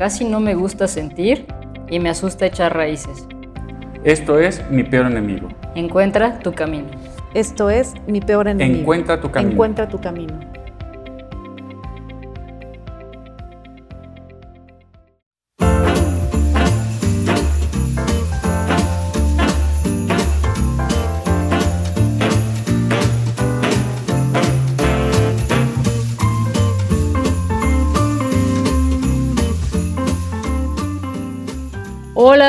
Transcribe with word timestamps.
casi 0.00 0.24
no 0.24 0.40
me 0.40 0.54
gusta 0.54 0.88
sentir 0.88 1.44
y 1.90 1.98
me 1.98 2.08
asusta 2.08 2.46
echar 2.46 2.74
raíces. 2.74 3.26
Esto 4.02 4.38
es 4.38 4.62
mi 4.70 4.82
peor 4.82 5.04
enemigo. 5.04 5.48
Encuentra 5.74 6.38
tu 6.38 6.54
camino. 6.54 6.88
Esto 7.34 7.68
es 7.68 7.92
mi 8.06 8.22
peor 8.22 8.48
enemigo. 8.48 8.80
Encuentra 8.80 9.20
tu 9.20 9.30
camino. 9.30 9.52
Encuentra 9.52 9.88
tu 9.90 10.00
camino. 10.00 10.40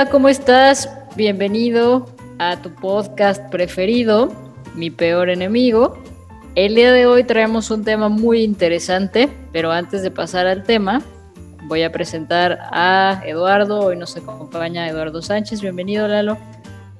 ¿Cómo 0.09 0.29
estás? 0.29 0.89
Bienvenido 1.15 2.07
a 2.39 2.57
tu 2.57 2.73
podcast 2.73 3.51
preferido, 3.51 4.31
Mi 4.73 4.89
Peor 4.89 5.29
Enemigo. 5.29 6.01
El 6.55 6.73
día 6.73 6.91
de 6.91 7.05
hoy 7.05 7.23
traemos 7.23 7.69
un 7.69 7.83
tema 7.83 8.09
muy 8.09 8.41
interesante, 8.41 9.29
pero 9.51 9.71
antes 9.71 10.01
de 10.01 10.09
pasar 10.09 10.47
al 10.47 10.63
tema, 10.63 11.01
voy 11.65 11.83
a 11.83 11.91
presentar 11.91 12.57
a 12.71 13.21
Eduardo. 13.25 13.81
Hoy 13.81 13.95
nos 13.95 14.17
acompaña 14.17 14.87
Eduardo 14.87 15.21
Sánchez. 15.21 15.61
Bienvenido, 15.61 16.07
Lalo. 16.07 16.37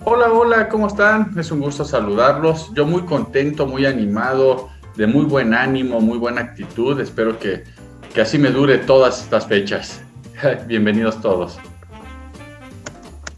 Hola, 0.03 0.31
hola, 0.31 0.69
¿cómo 0.69 0.85
están? 0.85 1.33
Es 1.39 1.51
un 1.51 1.59
gusto 1.59 1.83
saludarlos. 1.83 2.71
Yo 2.75 2.85
muy 2.85 3.01
contento, 3.03 3.65
muy 3.65 3.87
animado, 3.87 4.69
de 4.95 5.07
muy 5.07 5.25
buen 5.25 5.55
ánimo, 5.55 6.01
muy 6.01 6.19
buena 6.19 6.41
actitud. 6.41 6.99
Espero 6.99 7.39
que, 7.39 7.63
que 8.13 8.21
así 8.21 8.37
me 8.37 8.49
dure 8.49 8.77
todas 8.77 9.23
estas 9.23 9.47
fechas. 9.47 10.03
Bienvenidos 10.67 11.19
todos. 11.19 11.57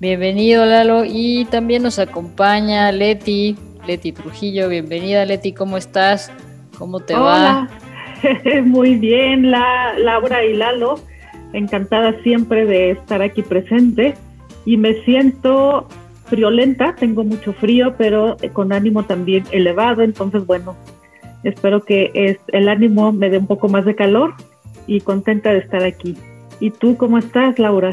Bienvenido 0.04 0.66
Lalo 0.66 1.06
y 1.06 1.46
también 1.46 1.82
nos 1.82 1.98
acompaña 1.98 2.92
Leti, 2.92 3.56
Leti 3.88 4.12
Trujillo. 4.12 4.68
Bienvenida 4.68 5.24
Leti, 5.24 5.54
¿cómo 5.54 5.78
estás? 5.78 6.30
¿Cómo 6.78 7.00
te 7.00 7.16
va? 7.16 7.70
Muy 8.66 8.96
bien, 8.96 9.50
la, 9.50 9.98
Laura 9.98 10.44
y 10.44 10.58
Lalo. 10.58 11.00
Encantada 11.54 12.22
siempre 12.22 12.66
de 12.66 12.92
estar 12.92 13.22
aquí 13.22 13.44
presente 13.44 14.16
y 14.66 14.76
me 14.76 14.94
siento 15.06 15.88
friolenta, 16.26 16.96
tengo 16.96 17.24
mucho 17.24 17.54
frío, 17.54 17.96
pero 17.98 18.36
con 18.52 18.74
ánimo 18.74 19.06
también 19.06 19.46
elevado, 19.52 20.02
entonces 20.02 20.46
bueno, 20.46 20.76
espero 21.46 21.82
que 21.86 22.12
es, 22.14 22.40
el 22.48 22.68
ánimo 22.68 23.14
me 23.14 23.30
dé 23.30 23.38
un 23.38 23.48
poco 23.48 23.70
más 23.70 23.86
de 23.86 23.96
calor 23.96 24.34
y 24.86 25.00
contenta 25.00 25.54
de 25.54 25.60
estar 25.60 25.82
aquí. 25.86 26.18
¿Y 26.60 26.72
tú 26.72 26.98
cómo 26.98 27.18
estás, 27.18 27.58
Laura? 27.58 27.92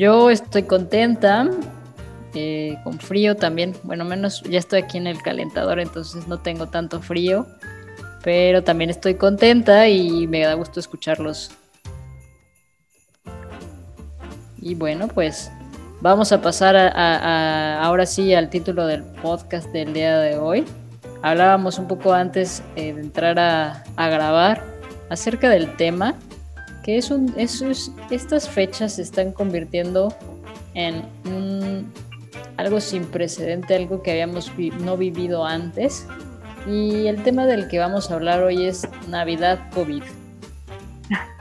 Yo 0.00 0.30
estoy 0.30 0.62
contenta, 0.62 1.46
eh, 2.32 2.78
con 2.84 2.98
frío 2.98 3.36
también. 3.36 3.74
Bueno, 3.82 4.06
menos 4.06 4.42
ya 4.44 4.58
estoy 4.58 4.80
aquí 4.80 4.96
en 4.96 5.06
el 5.06 5.20
calentador, 5.20 5.78
entonces 5.78 6.26
no 6.26 6.38
tengo 6.38 6.68
tanto 6.68 7.02
frío. 7.02 7.46
Pero 8.24 8.64
también 8.64 8.88
estoy 8.88 9.16
contenta 9.16 9.88
y 9.88 10.26
me 10.26 10.40
da 10.40 10.54
gusto 10.54 10.80
escucharlos. 10.80 11.50
Y 14.56 14.74
bueno, 14.74 15.06
pues 15.06 15.52
vamos 16.00 16.32
a 16.32 16.40
pasar 16.40 16.76
a, 16.76 17.82
ahora 17.84 18.06
sí 18.06 18.32
al 18.32 18.48
título 18.48 18.86
del 18.86 19.02
podcast 19.02 19.68
del 19.68 19.92
día 19.92 20.18
de 20.18 20.38
hoy. 20.38 20.64
Hablábamos 21.20 21.78
un 21.78 21.88
poco 21.88 22.14
antes 22.14 22.62
eh, 22.74 22.94
de 22.94 23.02
entrar 23.02 23.38
a, 23.38 23.84
a 23.96 24.08
grabar 24.08 24.64
acerca 25.10 25.50
del 25.50 25.76
tema 25.76 26.14
que 26.82 26.98
es 26.98 27.10
un, 27.10 27.34
estas 27.36 28.48
fechas 28.48 28.94
se 28.94 29.02
están 29.02 29.32
convirtiendo 29.32 30.14
en 30.74 31.02
algo 32.56 32.80
sin 32.80 33.04
precedente, 33.04 33.74
algo 33.74 34.02
que 34.02 34.12
habíamos 34.12 34.52
no 34.80 34.96
vivido 34.96 35.44
antes. 35.44 36.06
Y 36.66 37.06
el 37.06 37.22
tema 37.22 37.46
del 37.46 37.68
que 37.68 37.78
vamos 37.78 38.10
a 38.10 38.14
hablar 38.14 38.42
hoy 38.42 38.66
es 38.66 38.86
Navidad 39.08 39.58
COVID. 39.74 40.02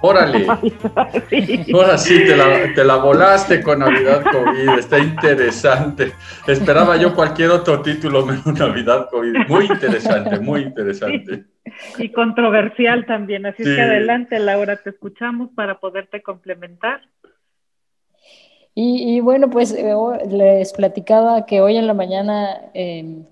Órale. 0.01 0.47
Ahora 1.73 1.97
sí, 1.97 2.23
te 2.25 2.35
la, 2.35 2.73
te 2.73 2.83
la, 2.83 2.95
volaste 2.95 3.61
con 3.61 3.79
Navidad 3.79 4.23
COVID. 4.31 4.79
Está 4.79 4.97
interesante. 4.97 6.13
Esperaba 6.47 6.95
yo 6.95 7.13
cualquier 7.13 7.51
otro 7.51 7.81
título 7.81 8.25
menos 8.25 8.45
Navidad 8.45 9.09
COVID. 9.11 9.47
Muy 9.47 9.65
interesante, 9.65 10.39
muy 10.39 10.61
interesante. 10.61 11.45
Y 11.97 12.09
controversial 12.09 13.05
también. 13.05 13.45
Así 13.45 13.63
que 13.63 13.81
adelante, 13.81 14.39
Laura, 14.39 14.77
te 14.77 14.91
escuchamos 14.91 15.49
para 15.55 15.79
poderte 15.79 16.21
complementar. 16.21 17.01
Y, 18.81 19.19
bueno, 19.19 19.49
pues 19.49 19.73
eh, 19.73 19.93
les 20.29 20.71
platicaba 20.71 21.45
que 21.45 21.59
hoy 21.59 21.75
en 21.75 21.85
la 21.85 21.93
mañana 21.93 22.61
em, 22.73 23.25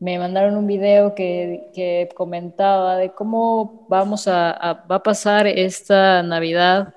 me 0.00 0.18
mandaron 0.18 0.56
un 0.56 0.66
video 0.66 1.14
que, 1.14 2.08
comentaba 2.14 2.96
de 2.96 3.10
cómo 3.10 3.86
vamos 3.90 4.28
a, 4.28 4.84
va 4.90 4.96
a 4.96 5.02
pasar 5.02 5.46
esta 5.46 6.22
Navidad. 6.22 6.94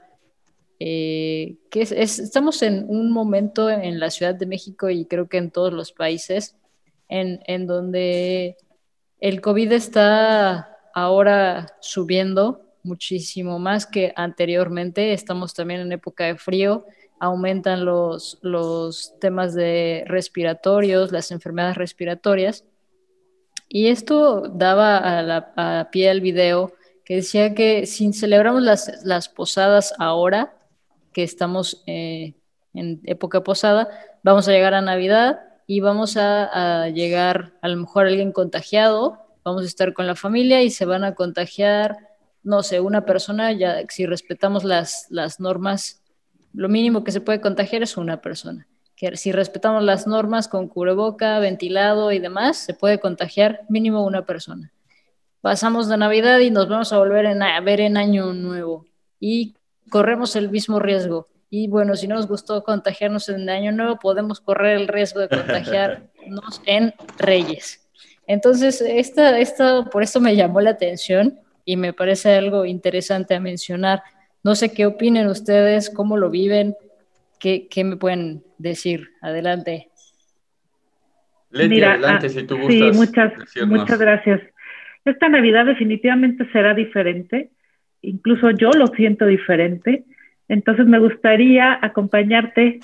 Eh, 0.80 1.58
que 1.70 1.81
estamos 1.81 2.64
en 2.64 2.86
un 2.88 3.12
momento 3.12 3.70
en 3.70 4.00
la 4.00 4.09
Ciudad 4.09 4.34
de 4.34 4.47
México 4.47 4.90
y 4.90 5.06
creo 5.06 5.28
que 5.28 5.38
en 5.38 5.52
todos 5.52 5.74
los 5.74 5.91
países 5.91 6.58
en, 7.08 7.40
en 7.46 7.68
donde 7.68 8.58
el 9.20 9.41
COVID 9.41 9.72
está 9.74 10.71
ahora 10.94 11.75
subiendo 11.79 12.62
muchísimo 12.84 13.59
más 13.59 13.85
que 13.85 14.13
anteriormente. 14.16 15.13
Estamos 15.13 15.53
también 15.53 15.81
en 15.81 15.91
época 15.91 16.25
de 16.25 16.38
frío, 16.38 16.85
aumentan 17.19 17.85
los, 17.85 18.40
los 18.41 19.13
temas 19.19 19.53
de 19.53 20.03
respiratorios, 20.07 21.12
las 21.12 21.31
enfermedades 21.31 21.78
respiratorias. 21.78 22.66
Y 23.69 23.88
esto 23.88 24.50
daba 24.50 24.97
a, 24.97 25.22
la, 25.22 25.90
pie 25.91 26.09
al 26.09 26.22
video 26.22 26.74
que 27.06 27.16
decía 27.16 27.53
que 27.56 27.85
si 27.85 28.12
celebramos 28.13 28.62
las, 28.63 29.06
las 29.06 29.29
posadas 29.29 29.94
ahora, 29.97 30.53
que 31.13 31.23
estamos 31.23 31.84
eh, 31.88 32.34
en 32.73 33.02
época 33.06 33.44
posada, 33.44 33.90
vamos 34.23 34.47
a 34.47 34.52
llegar 34.52 34.73
a 34.73 34.81
Navidad 34.81 35.40
y 35.68 35.79
vamos 35.79 36.18
a, 36.18 36.90
llegar 36.90 37.53
a 37.62 37.69
lo 37.69 37.78
mejor 37.78 38.08
alguien 38.08 38.34
contagiado, 38.34 39.21
vamos 39.44 39.63
a 39.63 39.68
estar 39.68 39.94
con 39.94 40.07
la 40.07 40.16
familia 40.16 40.62
y 40.63 40.69
se 40.69 40.85
van 40.85 41.03
a 41.03 41.16
contagiar, 41.16 41.97
no 42.44 42.63
sé, 42.63 42.79
una 42.79 43.06
persona, 43.06 43.52
ya 43.52 43.84
si 43.90 44.06
respetamos 44.06 44.63
las, 44.63 45.07
las 45.09 45.40
normas, 45.40 46.02
lo 46.53 46.69
mínimo 46.69 47.03
que 47.03 47.12
se 47.12 47.22
puede 47.22 47.41
contagiar 47.41 47.84
es 47.84 47.97
una 47.97 48.22
persona 48.22 48.68
si 49.16 49.31
respetamos 49.31 49.84
las 49.84 50.06
normas 50.06 50.47
con 50.47 50.68
cubreboca, 50.68 51.40
ventilado 51.40 52.12
y 52.12 52.19
demás, 52.19 52.57
se 52.57 52.74
puede 52.74 53.00
contagiar 53.00 53.62
mínimo 53.68 54.06
una 54.06 54.25
persona. 54.25 54.72
Pasamos 55.41 55.90
de 55.90 55.97
Navidad 55.97 56.40
y 56.40 56.52
nos 56.52 56.69
vamos 56.69 56.94
a 56.94 57.00
volver 57.00 57.25
a 57.25 57.62
ver 57.62 57.81
en 57.81 57.97
Año 57.97 58.34
Nuevo 58.34 58.85
y 59.19 59.56
corremos 59.90 60.35
el 60.35 60.52
mismo 60.52 60.79
riesgo. 60.79 61.28
Y 61.49 61.67
bueno, 61.67 61.96
si 61.96 62.08
no 62.08 62.16
nos 62.16 62.28
gustó 62.28 62.64
contagiarnos 62.64 63.28
en 63.29 63.49
Año 63.49 63.72
Nuevo, 63.72 63.97
podemos 63.97 64.40
correr 64.40 64.78
el 64.78 64.88
riesgo 64.88 65.20
de 65.20 65.29
contagiarnos 65.29 66.61
en 66.66 66.93
Reyes. 67.17 67.80
Entonces, 68.28 68.82
esta, 68.82 69.40
esta, 69.40 69.85
por 69.85 70.03
esto 70.03 70.20
me 70.20 70.35
llamó 70.35 70.62
la 70.62 70.72
atención 70.72 71.40
y 71.66 71.78
me 71.78 71.94
parece 71.94 72.35
algo 72.35 72.66
interesante 72.66 73.35
a 73.35 73.40
mencionar. 73.40 74.03
No 74.44 74.56
sé 74.56 74.73
qué 74.73 74.85
opinen 74.85 75.28
ustedes, 75.28 75.90
cómo 75.90 76.18
lo 76.18 76.29
viven, 76.29 76.76
¿Qué, 77.41 77.84
me 77.84 77.97
pueden 77.97 78.44
decir? 78.59 79.09
Adelante. 79.20 79.88
Leti, 81.50 81.82
adelante 81.82 82.28
ah, 82.28 82.29
si 82.29 82.44
tú 82.44 82.56
gustas. 82.56 82.96
Sí, 82.96 82.97
muchas, 82.97 83.34
muchas 83.68 84.00
gracias. 84.00 84.41
Esta 85.03 85.28
Navidad 85.28 85.66
definitivamente 85.66 86.47
será 86.52 86.76
diferente, 86.76 87.50
incluso 88.03 88.52
yo 88.52 88.70
lo 88.72 88.88
siento 88.88 89.26
diferente. 89.26 90.06
Entonces 90.47 90.85
me 90.85 91.00
gustaría 91.00 91.79
acompañarte 91.82 92.79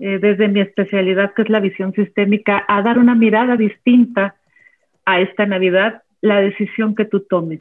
eh, 0.00 0.18
desde 0.18 0.48
mi 0.48 0.60
especialidad, 0.60 1.32
que 1.32 1.42
es 1.42 1.48
la 1.48 1.60
visión 1.60 1.92
sistémica, 1.92 2.64
a 2.66 2.82
dar 2.82 2.98
una 2.98 3.14
mirada 3.14 3.56
distinta 3.56 4.34
a 5.12 5.20
esta 5.20 5.46
Navidad, 5.46 6.02
la 6.20 6.40
decisión 6.40 6.94
que 6.94 7.04
tú 7.04 7.20
tomes. 7.20 7.60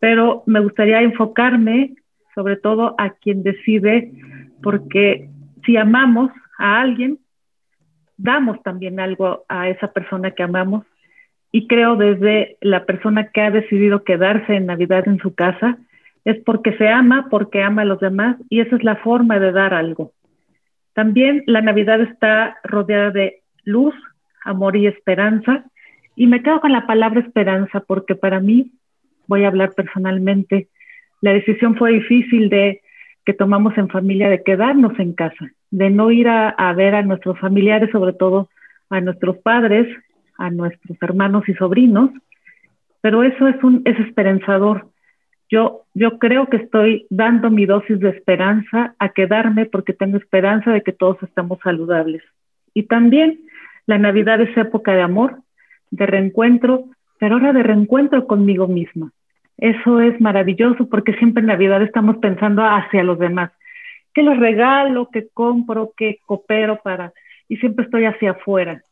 Pero 0.00 0.42
me 0.46 0.60
gustaría 0.60 1.00
enfocarme 1.02 1.94
sobre 2.34 2.56
todo 2.56 2.94
a 2.98 3.10
quien 3.10 3.42
decide, 3.42 4.10
porque 4.62 5.28
si 5.64 5.76
amamos 5.76 6.30
a 6.58 6.80
alguien, 6.80 7.18
damos 8.16 8.62
también 8.62 9.00
algo 9.00 9.44
a 9.48 9.68
esa 9.68 9.92
persona 9.92 10.32
que 10.32 10.42
amamos. 10.42 10.84
Y 11.52 11.68
creo 11.68 11.96
desde 11.96 12.56
la 12.60 12.84
persona 12.84 13.28
que 13.28 13.40
ha 13.40 13.50
decidido 13.50 14.02
quedarse 14.02 14.56
en 14.56 14.66
Navidad 14.66 15.06
en 15.06 15.18
su 15.18 15.34
casa, 15.34 15.78
es 16.24 16.38
porque 16.44 16.76
se 16.76 16.88
ama, 16.88 17.28
porque 17.30 17.62
ama 17.62 17.82
a 17.82 17.84
los 17.84 18.00
demás 18.00 18.36
y 18.48 18.60
esa 18.60 18.76
es 18.76 18.82
la 18.82 18.96
forma 18.96 19.38
de 19.38 19.52
dar 19.52 19.74
algo. 19.74 20.12
También 20.94 21.42
la 21.46 21.60
Navidad 21.60 22.00
está 22.00 22.56
rodeada 22.64 23.10
de 23.10 23.42
luz, 23.64 23.94
amor 24.44 24.76
y 24.76 24.86
esperanza. 24.86 25.64
Y 26.16 26.26
me 26.26 26.42
quedo 26.42 26.60
con 26.60 26.72
la 26.72 26.86
palabra 26.86 27.20
esperanza 27.20 27.80
porque 27.80 28.14
para 28.14 28.40
mí, 28.40 28.72
voy 29.26 29.44
a 29.44 29.48
hablar 29.48 29.72
personalmente, 29.74 30.68
la 31.20 31.32
decisión 31.32 31.76
fue 31.76 31.92
difícil 31.92 32.48
de 32.48 32.82
que 33.24 33.32
tomamos 33.32 33.76
en 33.78 33.88
familia 33.88 34.28
de 34.28 34.42
quedarnos 34.42 34.98
en 34.98 35.14
casa, 35.14 35.50
de 35.70 35.90
no 35.90 36.10
ir 36.10 36.28
a, 36.28 36.72
ver 36.74 36.94
a 36.94 37.02
nuestros 37.02 37.38
familiares, 37.38 37.90
sobre 37.90 38.12
todo 38.12 38.48
a 38.90 39.00
nuestros 39.00 39.38
padres, 39.38 39.88
a 40.36 40.50
nuestros 40.50 40.98
hermanos 41.00 41.48
y 41.48 41.54
sobrinos, 41.54 42.10
pero 43.00 43.22
eso 43.22 43.48
es, 43.48 43.62
un, 43.64 43.82
es 43.84 43.98
esperanzador. 44.00 44.88
Yo, 45.50 45.82
yo 45.94 46.18
creo 46.18 46.48
que 46.48 46.58
estoy 46.58 47.06
dando 47.10 47.50
mi 47.50 47.66
dosis 47.66 47.98
de 48.00 48.10
esperanza 48.10 48.94
a 48.98 49.08
quedarme 49.10 49.66
porque 49.66 49.92
tengo 49.92 50.16
esperanza 50.16 50.72
de 50.72 50.82
que 50.82 50.92
todos 50.92 51.22
estamos 51.22 51.58
saludables. 51.62 52.22
Y 52.72 52.84
también 52.84 53.40
la 53.86 53.98
Navidad 53.98 54.40
es 54.40 54.56
época 54.56 54.92
de 54.92 55.02
amor, 55.02 55.38
de 55.94 56.06
reencuentro, 56.06 56.84
pero 57.18 57.36
ahora 57.36 57.52
de 57.52 57.62
reencuentro 57.62 58.26
conmigo 58.26 58.66
misma. 58.66 59.12
Eso 59.56 60.00
es 60.00 60.20
maravilloso 60.20 60.88
porque 60.88 61.14
siempre 61.14 61.40
en 61.40 61.46
Navidad 61.46 61.82
estamos 61.82 62.16
pensando 62.18 62.62
hacia 62.64 63.04
los 63.04 63.18
demás. 63.18 63.52
¿Qué 64.12 64.22
les 64.22 64.38
regalo? 64.38 65.08
¿Qué 65.12 65.28
compro? 65.32 65.92
¿Qué 65.96 66.18
coopero 66.26 66.80
para? 66.82 67.12
Y 67.48 67.56
siempre 67.58 67.84
estoy 67.84 68.04
hacia 68.04 68.32
afuera. 68.32 68.82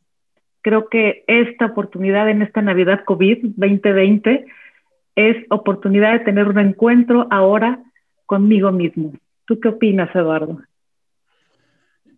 Creo 0.62 0.88
que 0.88 1.24
esta 1.26 1.66
oportunidad 1.66 2.28
en 2.30 2.42
esta 2.42 2.62
Navidad 2.62 3.04
COVID 3.04 3.38
2020 3.56 4.46
es 5.16 5.36
oportunidad 5.50 6.12
de 6.12 6.24
tener 6.24 6.46
un 6.46 6.58
encuentro 6.58 7.26
ahora 7.30 7.80
conmigo 8.26 8.70
mismo. 8.70 9.12
¿Tú 9.46 9.58
qué 9.58 9.68
opinas, 9.68 10.14
Eduardo? 10.14 10.60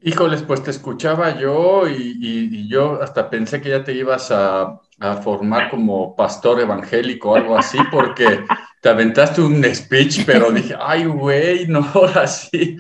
Híjoles, 0.07 0.43
pues 0.43 0.63
te 0.63 0.71
escuchaba 0.71 1.41
yo 1.41 1.89
y, 1.89 2.69
yo 2.69 3.01
hasta 3.01 3.31
pensé 3.31 3.63
que 3.63 3.71
ya 3.71 3.83
te 3.83 3.95
ibas 3.95 4.31
a, 4.31 4.79
formar 5.23 5.71
como 5.71 6.15
pastor 6.15 6.61
evangélico 6.61 7.31
o 7.31 7.37
algo 7.37 7.57
así, 7.57 7.79
porque 7.91 8.45
te 8.83 8.89
aventaste 8.91 9.41
un 9.41 9.65
speech, 9.65 10.27
pero 10.27 10.53
dije, 10.53 10.75
ay, 10.79 11.07
güey, 11.07 11.67
no, 11.69 11.81
ahora 11.95 12.27
sí, 12.27 12.77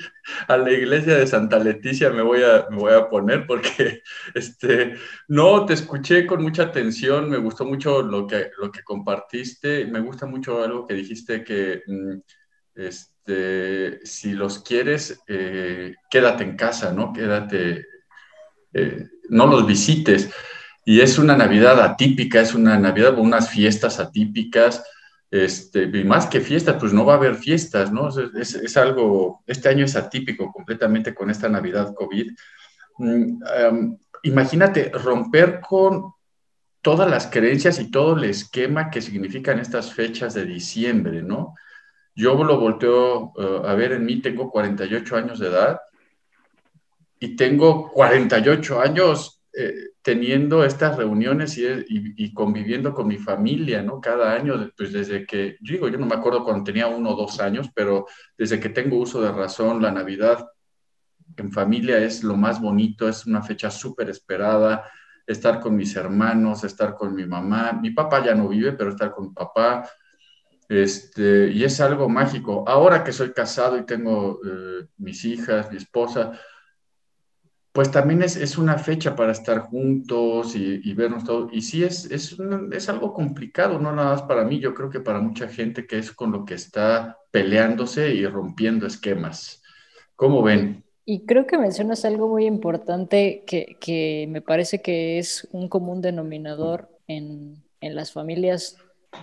a 0.48 0.58
la 0.58 0.70
iglesia 0.70 1.16
de 1.16 1.26
Santa 1.26 1.58
Leticia 1.58 2.10
me 2.10 2.20
voy 2.20 2.42
a, 2.42 2.66
me 2.68 2.76
voy 2.76 2.92
a 2.92 3.08
poner, 3.08 3.46
porque, 3.46 4.02
este, 4.34 4.94
no, 5.28 5.64
te 5.64 5.72
escuché 5.72 6.26
con 6.26 6.42
mucha 6.42 6.64
atención, 6.64 7.30
me 7.30 7.38
gustó 7.38 7.64
mucho 7.64 8.02
lo 8.02 8.26
que, 8.26 8.50
lo 8.58 8.70
que 8.70 8.82
compartiste, 8.82 9.86
me 9.86 10.00
gusta 10.00 10.26
mucho 10.26 10.62
algo 10.62 10.86
que 10.86 10.92
dijiste 10.92 11.42
que... 11.42 11.82
Mm, 11.86 12.18
este, 13.26 14.04
si 14.04 14.32
los 14.32 14.58
quieres, 14.58 15.22
eh, 15.26 15.94
quédate 16.10 16.44
en 16.44 16.56
casa, 16.56 16.92
¿no? 16.92 17.12
Quédate, 17.12 17.86
eh, 18.74 19.06
no 19.30 19.46
los 19.46 19.66
visites. 19.66 20.30
Y 20.84 21.00
es 21.00 21.18
una 21.18 21.34
Navidad 21.34 21.80
atípica, 21.80 22.40
es 22.42 22.54
una 22.54 22.78
Navidad 22.78 23.14
con 23.14 23.24
unas 23.24 23.48
fiestas 23.48 23.98
atípicas, 23.98 24.84
este, 25.30 25.84
y 25.84 26.04
más 26.04 26.26
que 26.26 26.40
fiestas, 26.40 26.76
pues 26.78 26.92
no 26.92 27.06
va 27.06 27.14
a 27.14 27.16
haber 27.16 27.34
fiestas, 27.36 27.90
¿no? 27.90 28.08
Es, 28.08 28.76
algo, 28.76 29.42
este 29.46 29.70
año 29.70 29.86
es 29.86 29.96
atípico 29.96 30.52
completamente 30.52 31.14
con 31.14 31.30
esta 31.30 31.48
Navidad 31.48 31.94
COVID. 31.94 32.30
Mm, 32.98 33.94
imagínate 34.22 34.90
romper 34.90 35.60
con 35.60 36.12
todas 36.82 37.08
las 37.10 37.26
creencias 37.26 37.80
y 37.80 37.90
todo 37.90 38.16
el 38.18 38.24
esquema 38.24 38.90
que 38.90 39.00
significan 39.00 39.58
estas 39.58 39.92
fechas 39.94 40.34
de 40.34 40.44
diciembre, 40.44 41.22
¿no? 41.22 41.54
Yo 42.14 42.42
lo 42.42 42.58
volteo 42.58 43.32
eh, 43.36 43.62
a 43.64 43.74
ver 43.74 43.92
en 43.92 44.04
mí, 44.04 44.20
tengo 44.20 44.50
48 44.50 45.16
años 45.16 45.38
de 45.38 45.48
edad 45.48 45.80
y 47.18 47.36
tengo 47.36 47.90
48 47.90 48.80
años 48.80 49.42
eh, 49.56 49.90
teniendo 50.02 50.64
estas 50.64 50.96
reuniones 50.96 51.56
y, 51.56 52.34
conviviendo 52.34 52.92
con 52.92 53.06
mi 53.06 53.16
familia, 53.16 53.82
¿no? 53.82 54.00
Cada 54.00 54.34
año, 54.34 54.70
pues 54.76 54.92
desde 54.92 55.24
que, 55.24 55.56
yo 55.60 55.74
digo, 55.74 55.88
yo 55.88 55.96
no 55.96 56.06
me 56.06 56.16
acuerdo 56.16 56.44
cuando 56.44 56.64
tenía 56.64 56.88
uno 56.88 57.10
o 57.10 57.16
dos 57.16 57.40
años, 57.40 57.70
pero 57.74 58.06
desde 58.36 58.60
que 58.60 58.68
tengo 58.68 58.98
uso 58.98 59.22
de 59.22 59.32
razón, 59.32 59.80
la 59.80 59.92
Navidad 59.92 60.46
en 61.36 61.52
familia 61.52 61.98
es 61.98 62.22
lo 62.22 62.36
más 62.36 62.60
bonito, 62.60 63.08
es 63.08 63.26
una 63.26 63.42
fecha 63.42 63.70
súper 63.70 64.10
esperada, 64.10 64.84
estar 65.26 65.60
con 65.60 65.76
mis 65.76 65.94
hermanos, 65.96 66.64
estar 66.64 66.94
con 66.94 67.14
mi 67.14 67.24
mamá, 67.24 67.72
mi 67.72 67.92
papá 67.92 68.24
ya 68.24 68.34
no 68.34 68.48
vive, 68.48 68.72
pero 68.72 68.90
estar 68.90 69.12
con 69.12 69.28
mi 69.28 69.32
papá, 69.32 69.88
este, 70.68 71.50
y 71.50 71.64
es 71.64 71.80
algo 71.80 72.08
mágico. 72.08 72.64
Ahora 72.66 73.04
que 73.04 73.12
soy 73.12 73.32
casado 73.32 73.78
y 73.78 73.84
tengo 73.84 74.40
eh, 74.44 74.86
mis 74.96 75.24
hijas, 75.24 75.70
mi 75.70 75.76
esposa, 75.76 76.38
pues 77.74 77.90
también 77.90 78.22
es, 78.22 78.36
es 78.36 78.56
una 78.56 78.78
fecha 78.78 79.16
para 79.16 79.32
estar 79.32 79.58
juntos 79.58 80.54
y, 80.54 80.94
vernos 80.94 81.24
todos. 81.24 81.52
Y 81.52 81.60
sí, 81.60 81.82
es, 81.82 82.04
es, 82.10 82.36
es, 82.70 82.88
algo 82.88 83.12
complicado, 83.12 83.80
no 83.80 83.92
nada 83.92 84.12
más 84.12 84.22
para 84.22 84.44
mí, 84.44 84.60
yo 84.60 84.74
creo 84.74 84.90
que 84.90 85.00
para 85.00 85.20
mucha 85.20 85.48
gente 85.48 85.84
que 85.84 85.98
es 85.98 86.12
con 86.12 86.30
lo 86.30 86.44
que 86.44 86.54
está 86.54 87.18
peleándose 87.32 88.14
y 88.14 88.24
rompiendo 88.26 88.86
esquemas. 88.86 89.60
¿Cómo 90.14 90.40
ven? 90.40 90.84
Y 91.04 91.26
creo 91.26 91.48
que 91.48 91.58
mencionas 91.58 92.04
algo 92.04 92.28
muy 92.28 92.46
importante 92.46 93.42
que, 93.44 93.76
que 93.80 94.26
me 94.30 94.40
parece 94.40 94.80
que 94.80 95.18
es 95.18 95.48
un 95.50 95.68
común 95.68 96.00
denominador 96.00 96.88
en, 97.08 97.64
en 97.80 97.94
las 97.96 98.12
familias 98.12 98.78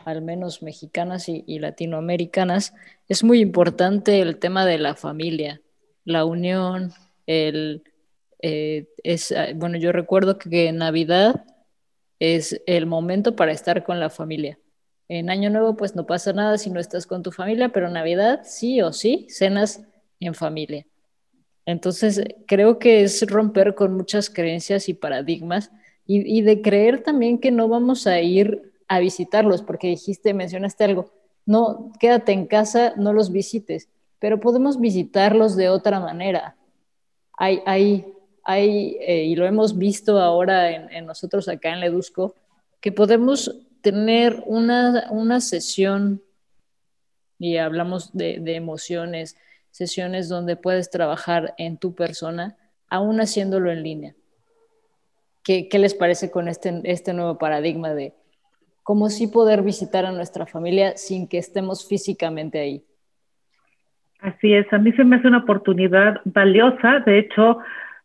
al 0.05 0.21
menos 0.21 0.61
mexicanas 0.61 1.29
y, 1.29 1.59
latinoamericanas, 1.59 2.73
es 3.07 3.23
muy 3.23 3.39
importante 3.39 4.21
el 4.21 4.37
tema 4.37 4.65
de 4.65 4.77
la 4.77 4.95
familia, 4.95 5.61
la 6.05 6.25
unión, 6.25 6.93
el, 7.27 7.83
eh, 8.41 8.87
es, 9.03 9.31
ah, 9.31 9.47
bueno, 9.55 9.77
yo 9.77 9.91
recuerdo 9.91 10.37
que 10.37 10.71
Navidad 10.71 11.45
es 12.19 12.61
el 12.67 12.85
momento 12.85 13.35
para 13.35 13.51
estar 13.51 13.83
con 13.83 13.99
la 13.99 14.09
familia. 14.09 14.59
En 15.07 15.29
Año 15.29 15.49
Nuevo 15.49 15.75
pues 15.75 15.95
no 15.95 16.05
pasa 16.05 16.33
nada 16.33 16.57
si 16.57 16.69
no 16.69 16.79
estás 16.79 17.05
con 17.05 17.23
tu 17.23 17.31
familia, 17.31 17.69
pero 17.69 17.89
Navidad 17.89 18.41
sí 18.43 18.81
o 18.81 18.93
sí, 18.93 19.27
cenas 19.29 19.81
en 20.19 20.33
familia. 20.33 20.85
Entonces 21.65 22.23
creo 22.47 22.79
que 22.79 23.03
es 23.03 23.29
romper 23.29 23.75
con 23.75 23.93
muchas 23.93 24.29
creencias 24.29 24.89
y 24.89 24.93
paradigmas 24.93 25.71
y, 26.07 26.37
y 26.37 26.41
de 26.41 26.61
creer 26.61 27.03
también 27.03 27.39
que 27.39 27.51
no 27.51 27.67
vamos 27.67 28.07
a 28.07 28.21
ir 28.21 28.70
a 28.91 28.99
visitarlos, 28.99 29.61
porque 29.61 29.87
dijiste, 29.87 30.33
mencionaste 30.33 30.83
algo, 30.83 31.13
no, 31.45 31.93
quédate 31.97 32.33
en 32.33 32.45
casa, 32.45 32.93
no 32.97 33.13
los 33.13 33.31
visites, 33.31 33.87
pero 34.19 34.41
podemos 34.41 34.81
visitarlos 34.81 35.55
de 35.55 35.69
otra 35.69 36.01
manera. 36.01 36.57
Hay, 37.37 37.61
hay, 37.65 38.13
hay 38.43 38.97
eh, 38.99 39.23
y 39.23 39.35
lo 39.37 39.45
hemos 39.45 39.77
visto 39.77 40.19
ahora 40.19 40.71
en, 40.71 41.05
nosotros 41.05 41.47
acá 41.47 41.71
en 41.71 41.79
Ledusco, 41.79 42.35
que 42.81 42.91
podemos 42.91 43.61
tener 43.79 44.43
una, 44.45 45.07
una 45.09 45.39
sesión, 45.39 46.21
y 47.39 47.55
hablamos 47.55 48.11
de, 48.11 48.39
de 48.41 48.55
emociones, 48.55 49.37
sesiones 49.69 50.27
donde 50.27 50.57
puedes 50.57 50.89
trabajar 50.89 51.55
en 51.57 51.77
tu 51.77 51.95
persona, 51.95 52.57
aún 52.89 53.21
haciéndolo 53.21 53.71
en 53.71 53.83
línea. 53.83 54.15
¿Qué, 55.43 55.69
¿Qué, 55.69 55.79
les 55.79 55.93
parece 55.93 56.29
con 56.29 56.49
este, 56.49 56.81
este 56.83 57.13
nuevo 57.13 57.37
paradigma 57.37 57.93
de 57.93 58.13
como 58.83 59.09
sí 59.09 59.27
poder 59.27 59.61
visitar 59.61 60.05
a 60.05 60.11
nuestra 60.11 60.45
familia 60.45 60.97
sin 60.97 61.27
que 61.27 61.37
estemos 61.37 61.87
físicamente 61.87 62.59
ahí. 62.59 62.83
Así 64.19 64.53
es, 64.53 64.71
a 64.71 64.77
mí 64.77 64.91
se 64.93 65.03
me 65.03 65.15
hace 65.15 65.27
una 65.27 65.39
oportunidad 65.39 66.21
valiosa, 66.25 66.99
de 66.99 67.19
hecho 67.19 67.57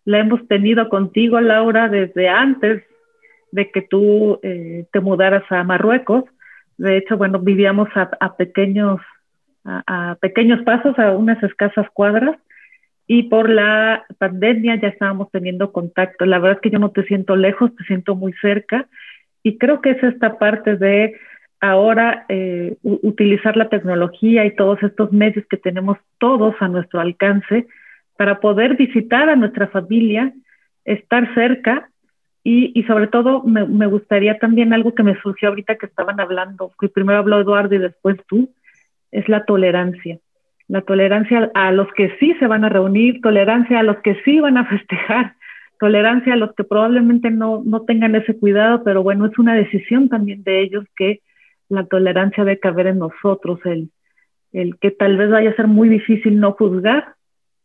la 0.07 0.21
hemos 0.21 0.47
tenido 0.49 0.89
contigo, 0.89 1.41
Laura, 1.41 1.89
desde 1.89 2.29
antes 2.29 2.83
de 3.51 3.71
que 3.71 3.83
tú 3.83 4.39
eh, 4.43 4.87
te 4.93 5.01
mudaras 5.01 5.43
a 5.51 5.65
Marruecos. 5.65 6.25
De 6.79 6.97
hecho, 6.97 7.17
bueno, 7.17 7.41
vivíamos 7.41 7.89
a, 7.95 8.37
pequeños, 8.37 9.01
a, 9.65 10.17
pequeños 10.21 10.63
pasos, 10.63 10.97
a 10.99 11.17
unas 11.17 11.43
escasas 11.43 11.87
cuadras, 11.93 12.37
y 13.09 13.25
por 13.25 13.49
la 13.51 14.05
pandemia 14.19 14.77
ya 14.77 14.89
estábamos 14.89 15.31
teniendo 15.31 15.73
contacto. 15.73 16.25
La 16.25 16.39
verdad 16.39 16.59
es 16.59 16.63
que 16.63 16.71
yo 16.71 16.79
no 16.79 16.91
te 16.91 17.05
siento 17.05 17.35
lejos, 17.35 17.75
te 17.75 17.85
siento 17.85 18.15
muy 18.15 18.33
cerca, 18.35 18.87
y 19.47 19.59
creo 19.59 19.81
que 19.81 19.91
es 19.91 20.03
esta 20.03 20.39
parte 20.39 20.77
de 20.77 21.15
ahora 21.61 22.27
eh, 22.29 22.75
utilizar 22.83 23.57
la 23.57 23.69
tecnología 23.69 24.45
y 24.45 24.57
todos 24.57 24.83
estos 24.83 25.13
medios 25.13 25.47
que 25.47 25.57
tenemos 25.57 25.99
todos 26.19 26.57
a 26.59 26.67
nuestro 26.67 26.99
alcance 26.99 27.69
para 28.17 28.41
poder 28.41 28.75
visitar 28.77 29.29
a 29.29 29.37
nuestra 29.37 29.69
familia, 29.69 30.33
estar 30.85 31.33
cerca 31.35 31.89
y, 32.43 32.83
sobre 32.89 33.07
todo 33.07 33.45
me, 33.45 33.87
gustaría 33.87 34.37
también 34.41 34.73
algo 34.73 34.97
que 34.97 35.05
me 35.05 35.21
surgió 35.21 35.51
ahorita 35.51 35.77
que 35.77 35.87
estaban 35.87 36.19
hablando, 36.19 36.73
que 36.81 36.89
primero 36.89 37.21
habló 37.21 37.41
Eduardo 37.41 37.77
y 37.77 37.79
después 37.79 38.17
tú, 38.27 38.51
es 39.13 39.29
la 39.29 39.45
tolerancia. 39.45 40.19
la 40.67 40.81
tolerancia 40.81 41.53
a 41.55 41.71
los 41.71 41.87
que 41.93 42.17
sí 42.19 42.35
se 42.41 42.49
van 42.49 42.65
a 42.65 42.69
reunir, 42.69 43.21
tolerancia 43.21 43.79
a 43.79 43.85
los 43.85 43.99
que 43.99 44.21
sí 44.25 44.41
van 44.41 44.57
a 44.57 44.65
festejar, 44.75 45.36
tolerancia 45.79 46.35
a 46.35 46.37
los 46.37 46.55
que 46.55 46.65
probablemente 46.65 47.31
no, 47.31 47.63
no 47.65 47.83
tengan 47.83 48.15
ese 48.15 48.39
cuidado, 48.39 48.83
pero 48.85 49.03
bueno, 49.03 49.27
es 49.27 49.39
una 49.39 49.55
decisión 49.55 50.09
también 50.09 50.43
de 50.43 50.63
ellos 50.63 50.85
que 50.97 51.21
la 51.69 51.85
tolerancia 51.85 52.45
debe 52.45 52.61
caber 52.61 52.89
en 52.89 52.99
nosotros, 52.99 53.61
el, 53.65 53.91
el 54.53 54.79
que 54.79 54.91
tal 54.91 55.17
vez 55.17 55.31
vaya 55.31 55.51
a 55.51 55.57
ser 55.57 55.67
muy 55.67 55.89
difícil 55.89 56.41
no 56.41 56.53
juzgar, 56.53 57.15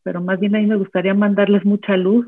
pero 0.04 0.22
más 0.22 0.40
bien 0.40 0.56
a 0.56 0.60
mí 0.60 0.66
me 0.66 0.76
gustaría 0.76 1.14
mandarles 1.14 1.66
mucha 1.66 1.96
luz 1.98 2.28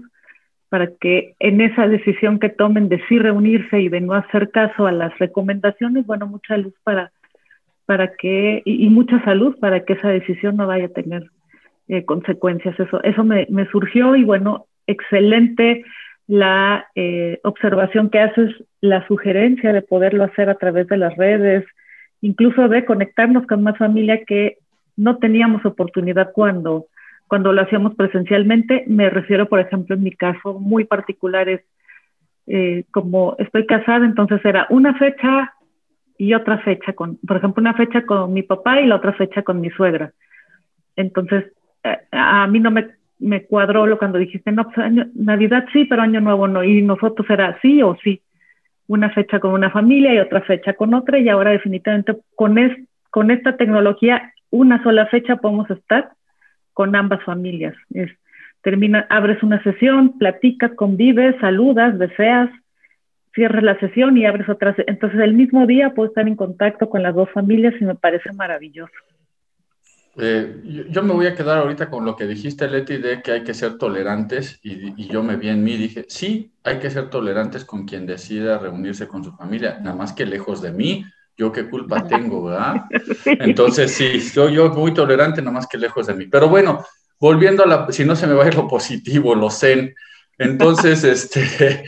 para 0.70 0.88
que 0.88 1.36
en 1.40 1.62
esa 1.62 1.88
decisión 1.88 2.40
que 2.40 2.50
tomen 2.50 2.90
de 2.90 3.00
sí 3.08 3.20
reunirse 3.20 3.80
y 3.80 3.90
de 3.90 4.02
no 4.02 4.13
hacer 4.13 4.50
caso 4.50 4.88
a 4.88 4.92
las 4.92 5.16
recomendaciones, 5.20 6.06
bueno, 6.08 6.25
mucha 6.25 6.58
luz 6.58 6.74
para, 6.84 7.12
para 7.86 8.16
que, 8.16 8.63
y, 8.66 8.90
mucha 8.90 9.24
salud 9.24 9.56
para 9.60 9.86
que 9.86 9.94
esa 9.94 10.10
decisión 10.10 10.58
no 10.58 10.66
vaya 10.66 10.86
a 10.86 10.90
tener 10.90 11.30
eh, 11.90 12.06
consecuencias. 12.06 12.80
Eso, 12.80 13.04
eso 13.04 13.24
me, 13.24 13.46
me, 13.52 13.68
surgió 13.68 14.16
y 14.16 14.24
bueno, 14.24 14.66
excelente 14.88 15.84
la 16.28 16.88
eh, 16.96 17.40
observación 17.44 18.10
que 18.10 18.20
haces, 18.20 18.52
la 18.82 19.06
sugerencia 19.08 19.74
de 19.74 19.82
poderlo 19.82 20.24
hacer 20.24 20.50
a 20.50 20.56
través 20.56 20.88
de 20.88 20.98
las 20.98 21.16
redes, 21.18 21.66
incluso 22.22 22.68
de 22.70 22.86
conectarnos 22.86 23.46
con 23.48 23.63
más 23.63 23.78
familia 23.78 24.24
que 24.25 24.58
no 24.96 25.18
teníamos 25.18 25.66
oportunidad 25.66 26.32
cuando, 26.34 26.88
cuando 27.28 27.52
lo 27.52 27.62
hacíamos 27.62 27.96
presencialmente. 27.96 28.84
Me 28.88 29.10
refiero, 29.10 29.50
por 29.50 29.60
ejemplo, 29.60 29.96
en 29.96 30.04
mi 30.04 30.12
caso 30.12 30.60
muy 30.60 30.86
particular 30.86 31.50
es 31.50 31.62
eh, 32.48 32.86
como 32.92 33.36
estoy 33.40 33.66
casada, 33.66 34.06
entonces 34.06 34.44
era 34.44 34.68
una 34.70 34.94
fecha 34.96 35.54
y 36.18 36.34
otra 36.34 36.60
fecha 36.60 36.94
con, 36.94 37.18
por 37.18 37.38
ejemplo, 37.38 37.62
una 37.62 37.74
fecha 37.74 38.06
con 38.06 38.34
mi 38.34 38.44
papá 38.44 38.80
y 38.82 38.88
la 38.88 38.96
otra 38.96 39.13
fecha 39.13 39.44
con 39.44 39.60
mi 39.60 39.70
suegra. 39.72 40.13
Entonces, 40.96 41.46
eh, 41.84 41.98
a 42.12 42.48
mí 42.48 42.60
no 42.60 42.72
me, 42.72 42.88
me 43.24 43.46
cuadró 43.46 43.88
lo 43.88 43.98
cuando 43.98 44.18
dijiste, 44.18 44.51
no, 44.51 44.70
pues 44.70 44.92
Navidad 45.15 45.65
sí, 45.72 45.86
pero 45.86 46.01
Año 46.01 46.20
Nuevo 46.20 46.48
no. 46.48 46.63
Y 46.63 46.82
nosotros 46.82 47.27
era 47.30 47.58
sí 47.62 47.82
o 47.82 47.98
sí 48.03 48.22
una 48.88 49.10
fecha 49.12 49.39
con 49.39 49.51
una 49.51 49.72
familia 49.72 50.13
y 50.13 50.20
otra 50.20 50.42
fecha 50.42 50.74
con 50.74 50.94
otra 50.94 51.18
y 51.18 51.30
ahora 51.30 51.51
definitivamente 51.51 52.18
con, 52.36 52.58
es, 52.58 52.77
con 53.10 53.32
esta 53.32 53.56
tecnología 53.56 54.34
una 54.50 54.84
sola 54.84 55.08
fecha 55.08 55.38
podemos 55.38 55.70
estar 55.72 56.12
con 56.74 56.96
ambas 56.96 57.24
familias. 57.24 57.75
Es, 57.94 58.12
termina, 58.62 59.08
abres 59.10 59.42
una 59.42 59.63
sesión, 59.63 60.18
platicas, 60.18 60.74
convives, 60.75 61.36
saludas, 61.39 61.98
deseas, 61.98 62.50
cierras 63.34 63.63
la 63.63 63.80
sesión 63.80 64.18
y 64.18 64.25
abres 64.25 64.50
otra. 64.50 64.75
Entonces 64.86 65.20
el 65.22 65.34
mismo 65.34 65.65
día 65.65 65.92
puedo 65.92 66.10
estar 66.10 66.27
en 66.27 66.36
contacto 66.36 66.89
con 66.89 67.01
las 67.01 67.15
dos 67.15 67.30
familias 67.32 67.74
y 67.80 67.86
me 67.86 67.96
parece 67.96 68.32
maravilloso. 68.34 68.94
Eh, 70.17 70.86
yo, 70.89 71.01
me 71.01 71.13
voy 71.13 71.25
a 71.25 71.34
quedar 71.34 71.58
ahorita 71.58 71.89
con 71.89 72.05
lo 72.05 72.15
que 72.15 72.27
dijiste, 72.27 72.67
Leti, 72.67 72.98
de 72.98 73.22
que 73.22 73.32
hay 73.32 73.43
que 73.43 73.53
ser 73.53 73.77
tolerantes 73.77 74.60
y, 74.62 75.08
yo 75.08 75.24
me 75.24 75.38
vi 75.38 75.50
en 75.50 75.63
mí, 75.63 75.75
dije, 75.75 76.05
sí, 76.08 76.53
hay 76.63 76.77
que 76.77 76.91
ser 76.91 77.10
tolerantes 77.10 77.65
con 77.65 77.86
quien 77.86 78.05
decida 78.05 78.60
reunirse 78.60 79.08
con 79.08 79.24
su 79.24 79.32
familia, 79.32 79.79
nada 79.82 79.96
más 79.96 80.13
que 80.13 80.25
lejos 80.25 80.62
de 80.62 80.72
mí, 80.72 81.03
yo 81.36 81.51
qué 81.51 81.67
culpa 81.67 82.08
tengo, 82.08 82.43
¿verdad? 82.43 82.84
Entonces, 83.25 83.91
sí, 83.91 84.22
soy 84.22 84.55
yo 84.55 84.70
muy 84.70 84.93
tolerante, 84.93 85.41
nada 85.41 85.53
más 85.53 85.67
que 85.67 85.79
lejos 85.79 86.05
de 86.05 86.13
mí. 86.13 86.27
Pero 86.27 86.48
bueno, 86.48 86.86
volviendo 87.20 87.63
a 87.63 87.67
la, 87.67 87.88
si 87.89 88.05
no 88.05 88.15
se 88.15 88.27
me 88.27 88.34
va 88.34 88.43
a 88.43 88.48
ir 88.48 88.55
lo 88.55 88.67
positivo, 88.67 89.34
lo 89.34 89.50
zen. 89.50 89.96
Entonces, 90.38 91.03
este, 91.03 91.86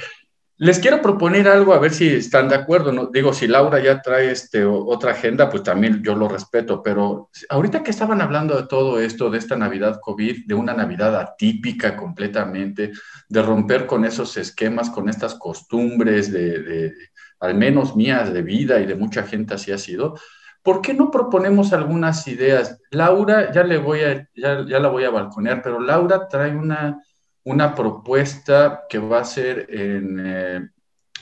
les 0.57 0.79
quiero 0.79 1.01
proponer 1.01 1.50
algo, 1.50 1.74
a 1.74 1.79
ver 1.79 1.91
si 1.91 2.07
están 2.07 2.47
de 2.47 2.55
acuerdo. 2.55 2.91
¿no? 2.91 3.07
Digo, 3.07 3.33
si 3.33 3.47
Laura 3.47 3.79
ya 3.79 4.01
trae 4.01 4.31
este, 4.31 4.63
otra 4.63 5.12
agenda, 5.12 5.50
pues 5.50 5.63
también 5.63 6.01
yo 6.01 6.15
lo 6.15 6.29
respeto, 6.29 6.81
pero 6.81 7.29
ahorita 7.50 7.83
que 7.83 7.91
estaban 7.91 8.21
hablando 8.21 8.55
de 8.55 8.67
todo 8.67 9.00
esto, 9.00 9.29
de 9.29 9.38
esta 9.38 9.57
Navidad 9.57 10.00
COVID, 10.01 10.45
de 10.45 10.53
una 10.55 10.74
Navidad 10.74 11.15
atípica 11.17 11.97
completamente, 11.97 12.93
de 13.27 13.41
romper 13.41 13.85
con 13.85 14.05
esos 14.05 14.38
esquemas, 14.38 14.89
con 14.89 15.09
estas 15.09 15.35
costumbres, 15.35 16.31
de, 16.31 16.93
al 17.41 17.55
menos 17.55 17.95
mías 17.95 18.31
de 18.31 18.41
vida 18.41 18.79
y 18.79 18.85
de 18.85 18.95
mucha 18.95 19.24
gente 19.24 19.55
así 19.55 19.74
ha 19.74 19.77
sido, 19.77 20.15
¿por 20.63 20.81
qué 20.81 20.93
no 20.93 21.12
proponemos 21.12 21.74
algunas 21.74 22.27
ideas? 22.29 22.79
Laura, 22.91 23.51
ya, 23.51 23.63
le 23.63 23.77
voy 23.77 24.03
a, 24.03 24.29
ya 24.33 24.79
la 24.79 24.88
voy 24.88 25.03
a 25.03 25.09
balconear, 25.09 25.62
pero 25.62 25.81
Laura 25.81 26.29
trae 26.29 26.55
una 26.55 27.03
una 27.46 27.74
propuesta 27.74 28.84
que 28.90 29.00
va 29.00 29.20
a 29.20 29.25
ser 29.25 29.68
en, 29.70 30.20
eh, 30.20 30.70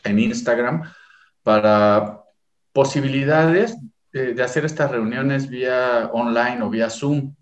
en 0.03 0.19
Instagram 0.19 0.83
para 1.43 2.21
posibilidades 2.71 3.77
de, 4.11 4.41
hacer 4.41 4.65
estas 4.65 4.91
reuniones 4.91 5.49
vía 5.49 6.09
online 6.13 6.61
o 6.61 6.69
vía 6.69 6.89
Zoom 6.89 7.35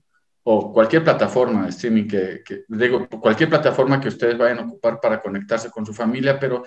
o 0.43 0.73
cualquier 0.73 1.03
plataforma 1.03 1.63
de 1.63 1.69
streaming 1.69 2.07
que, 2.07 2.43
digo, 2.67 3.07
cualquier 3.07 3.49
plataforma 3.49 4.01
que 4.01 4.07
ustedes 4.07 4.37
vayan 4.37 4.59
a 4.59 4.63
ocupar 4.63 4.99
para 4.99 5.21
conectarse 5.21 5.69
con 5.69 5.85
su 5.85 5.93
familia, 5.93 6.39
pero 6.39 6.63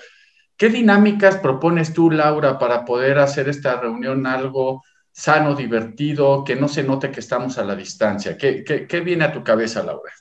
¿qué 0.57 0.69
dinámicas 0.69 1.39
propones 1.39 1.93
tú, 1.93 2.11
Laura, 2.11 2.59
para 2.59 2.85
poder 2.85 3.19
hacer 3.19 3.49
esta 3.49 3.81
reunión 3.81 4.27
algo 4.27 4.85
sano, 5.11 5.57
divertido, 5.57 6.45
que 6.45 6.55
no 6.55 6.69
se 6.69 6.85
note 6.85 7.11
que 7.11 7.21
estamos 7.21 7.59
a 7.59 7.65
la 7.65 7.75
distancia? 7.75 8.37
¿Qué, 8.39 8.63
qué, 8.63 8.87
qué 8.87 9.01
viene 9.01 9.25
a 9.25 9.33
tu 9.33 9.43
cabeza, 9.43 9.83
Laura? 9.83 10.13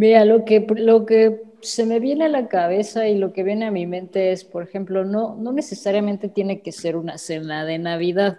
Mira, 0.00 0.24
lo 0.24 0.46
que, 0.46 0.66
lo 0.76 1.04
que 1.04 1.42
se 1.60 1.84
me 1.84 2.00
viene 2.00 2.24
a 2.24 2.28
la 2.30 2.48
cabeza 2.48 3.06
y 3.06 3.18
lo 3.18 3.34
que 3.34 3.42
viene 3.42 3.66
a 3.66 3.70
mi 3.70 3.86
mente 3.86 4.32
es, 4.32 4.44
por 4.44 4.62
ejemplo, 4.62 5.04
no, 5.04 5.36
no 5.36 5.52
necesariamente 5.52 6.30
tiene 6.30 6.62
que 6.62 6.72
ser 6.72 6.96
una 6.96 7.18
cena 7.18 7.66
de 7.66 7.76
Navidad. 7.76 8.38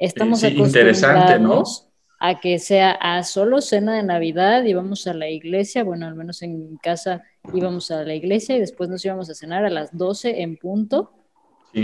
Estamos 0.00 0.42
acostumbrados 0.42 1.86
a 2.18 2.40
que 2.40 2.58
sea 2.58 2.90
a 2.90 3.22
solo 3.22 3.60
cena 3.60 3.94
de 3.94 4.02
Navidad 4.02 4.64
y 4.64 4.74
vamos 4.74 5.06
a 5.06 5.14
la 5.14 5.30
iglesia, 5.30 5.84
bueno, 5.84 6.08
al 6.08 6.16
menos 6.16 6.42
en 6.42 6.72
mi 6.72 6.76
casa 6.78 7.22
íbamos 7.54 7.92
a 7.92 8.02
la 8.02 8.16
iglesia 8.16 8.56
y 8.56 8.58
después 8.58 8.90
nos 8.90 9.04
íbamos 9.04 9.30
a 9.30 9.34
cenar 9.34 9.64
a 9.64 9.70
las 9.70 9.96
12 9.96 10.42
en 10.42 10.56
punto 10.56 11.12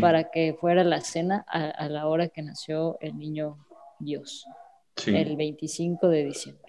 para 0.00 0.32
que 0.32 0.56
fuera 0.60 0.82
la 0.82 1.00
cena 1.00 1.46
a, 1.46 1.88
la 1.88 2.08
hora 2.08 2.26
que 2.26 2.42
nació 2.42 2.98
el 3.00 3.16
niño 3.16 3.56
Dios, 4.00 4.46
el 5.06 5.36
25 5.36 6.08
de 6.08 6.24
diciembre 6.24 6.65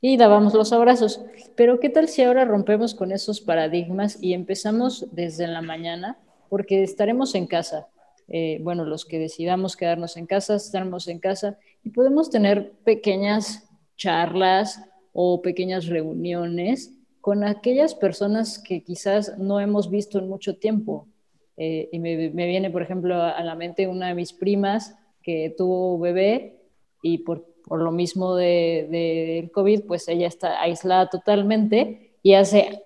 y 0.00 0.16
dábamos 0.16 0.54
los 0.54 0.72
abrazos. 0.72 1.24
Pero 1.56 1.80
¿qué 1.80 1.88
tal 1.88 2.08
si 2.08 2.22
ahora 2.22 2.44
rompemos 2.44 2.94
con 2.94 3.12
esos 3.12 3.40
paradigmas 3.40 4.22
y 4.22 4.32
empezamos 4.32 5.06
desde 5.12 5.46
la 5.46 5.62
mañana? 5.62 6.18
Porque 6.48 6.82
estaremos 6.82 7.34
en 7.34 7.46
casa. 7.46 7.88
Eh, 8.28 8.58
bueno, 8.62 8.84
los 8.84 9.04
que 9.04 9.18
decidamos 9.18 9.76
quedarnos 9.76 10.16
en 10.16 10.26
casa, 10.26 10.56
estaremos 10.56 11.08
en 11.08 11.18
casa 11.18 11.58
y 11.82 11.90
podemos 11.90 12.30
tener 12.30 12.72
pequeñas 12.84 13.68
charlas 13.96 14.82
o 15.12 15.40
pequeñas 15.42 15.86
reuniones 15.86 16.94
con 17.20 17.42
aquellas 17.42 17.94
personas 17.94 18.58
que 18.58 18.84
quizás 18.84 19.36
no 19.38 19.60
hemos 19.60 19.90
visto 19.90 20.18
en 20.18 20.28
mucho 20.28 20.56
tiempo. 20.56 21.08
Eh, 21.56 21.88
y 21.90 21.98
me, 21.98 22.30
me, 22.30 22.46
viene, 22.46 22.70
por 22.70 22.82
ejemplo, 22.82 23.20
a 23.20 23.42
la 23.42 23.56
mente 23.56 23.88
una 23.88 24.08
de 24.08 24.14
mis 24.14 24.32
primas 24.32 24.94
que 25.22 25.52
tuvo 25.56 25.98
bebé 25.98 26.60
y 27.02 27.18
por 27.18 27.44
por 27.68 27.82
lo 27.82 27.92
mismo 27.92 28.34
del 28.34 28.90
de, 28.90 29.50
COVID, 29.52 29.82
pues 29.82 30.08
ella 30.08 30.26
está 30.26 30.60
aislada 30.60 31.10
totalmente 31.10 32.14
y 32.22 32.34
hace 32.34 32.82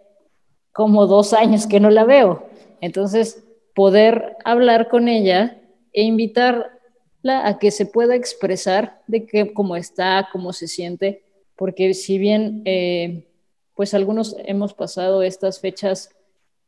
como 0.72 1.06
dos 1.06 1.32
años 1.32 1.66
que 1.66 1.80
no 1.80 1.88
la 1.90 2.04
veo. 2.04 2.46
Entonces, 2.80 3.44
poder 3.74 4.36
hablar 4.44 4.88
con 4.88 5.08
ella 5.08 5.62
e 5.92 6.02
invitarla 6.02 7.46
a 7.46 7.58
que 7.58 7.70
se 7.70 7.86
pueda 7.86 8.16
expresar 8.16 9.00
de 9.06 9.24
qué, 9.24 9.52
cómo 9.52 9.76
está, 9.76 10.28
cómo 10.32 10.52
se 10.52 10.66
siente, 10.66 11.22
porque 11.56 11.94
si 11.94 12.18
bien, 12.18 12.62
eh, 12.64 13.28
pues 13.74 13.94
algunos 13.94 14.36
hemos 14.44 14.74
pasado 14.74 15.22
estas 15.22 15.60
fechas, 15.60 16.10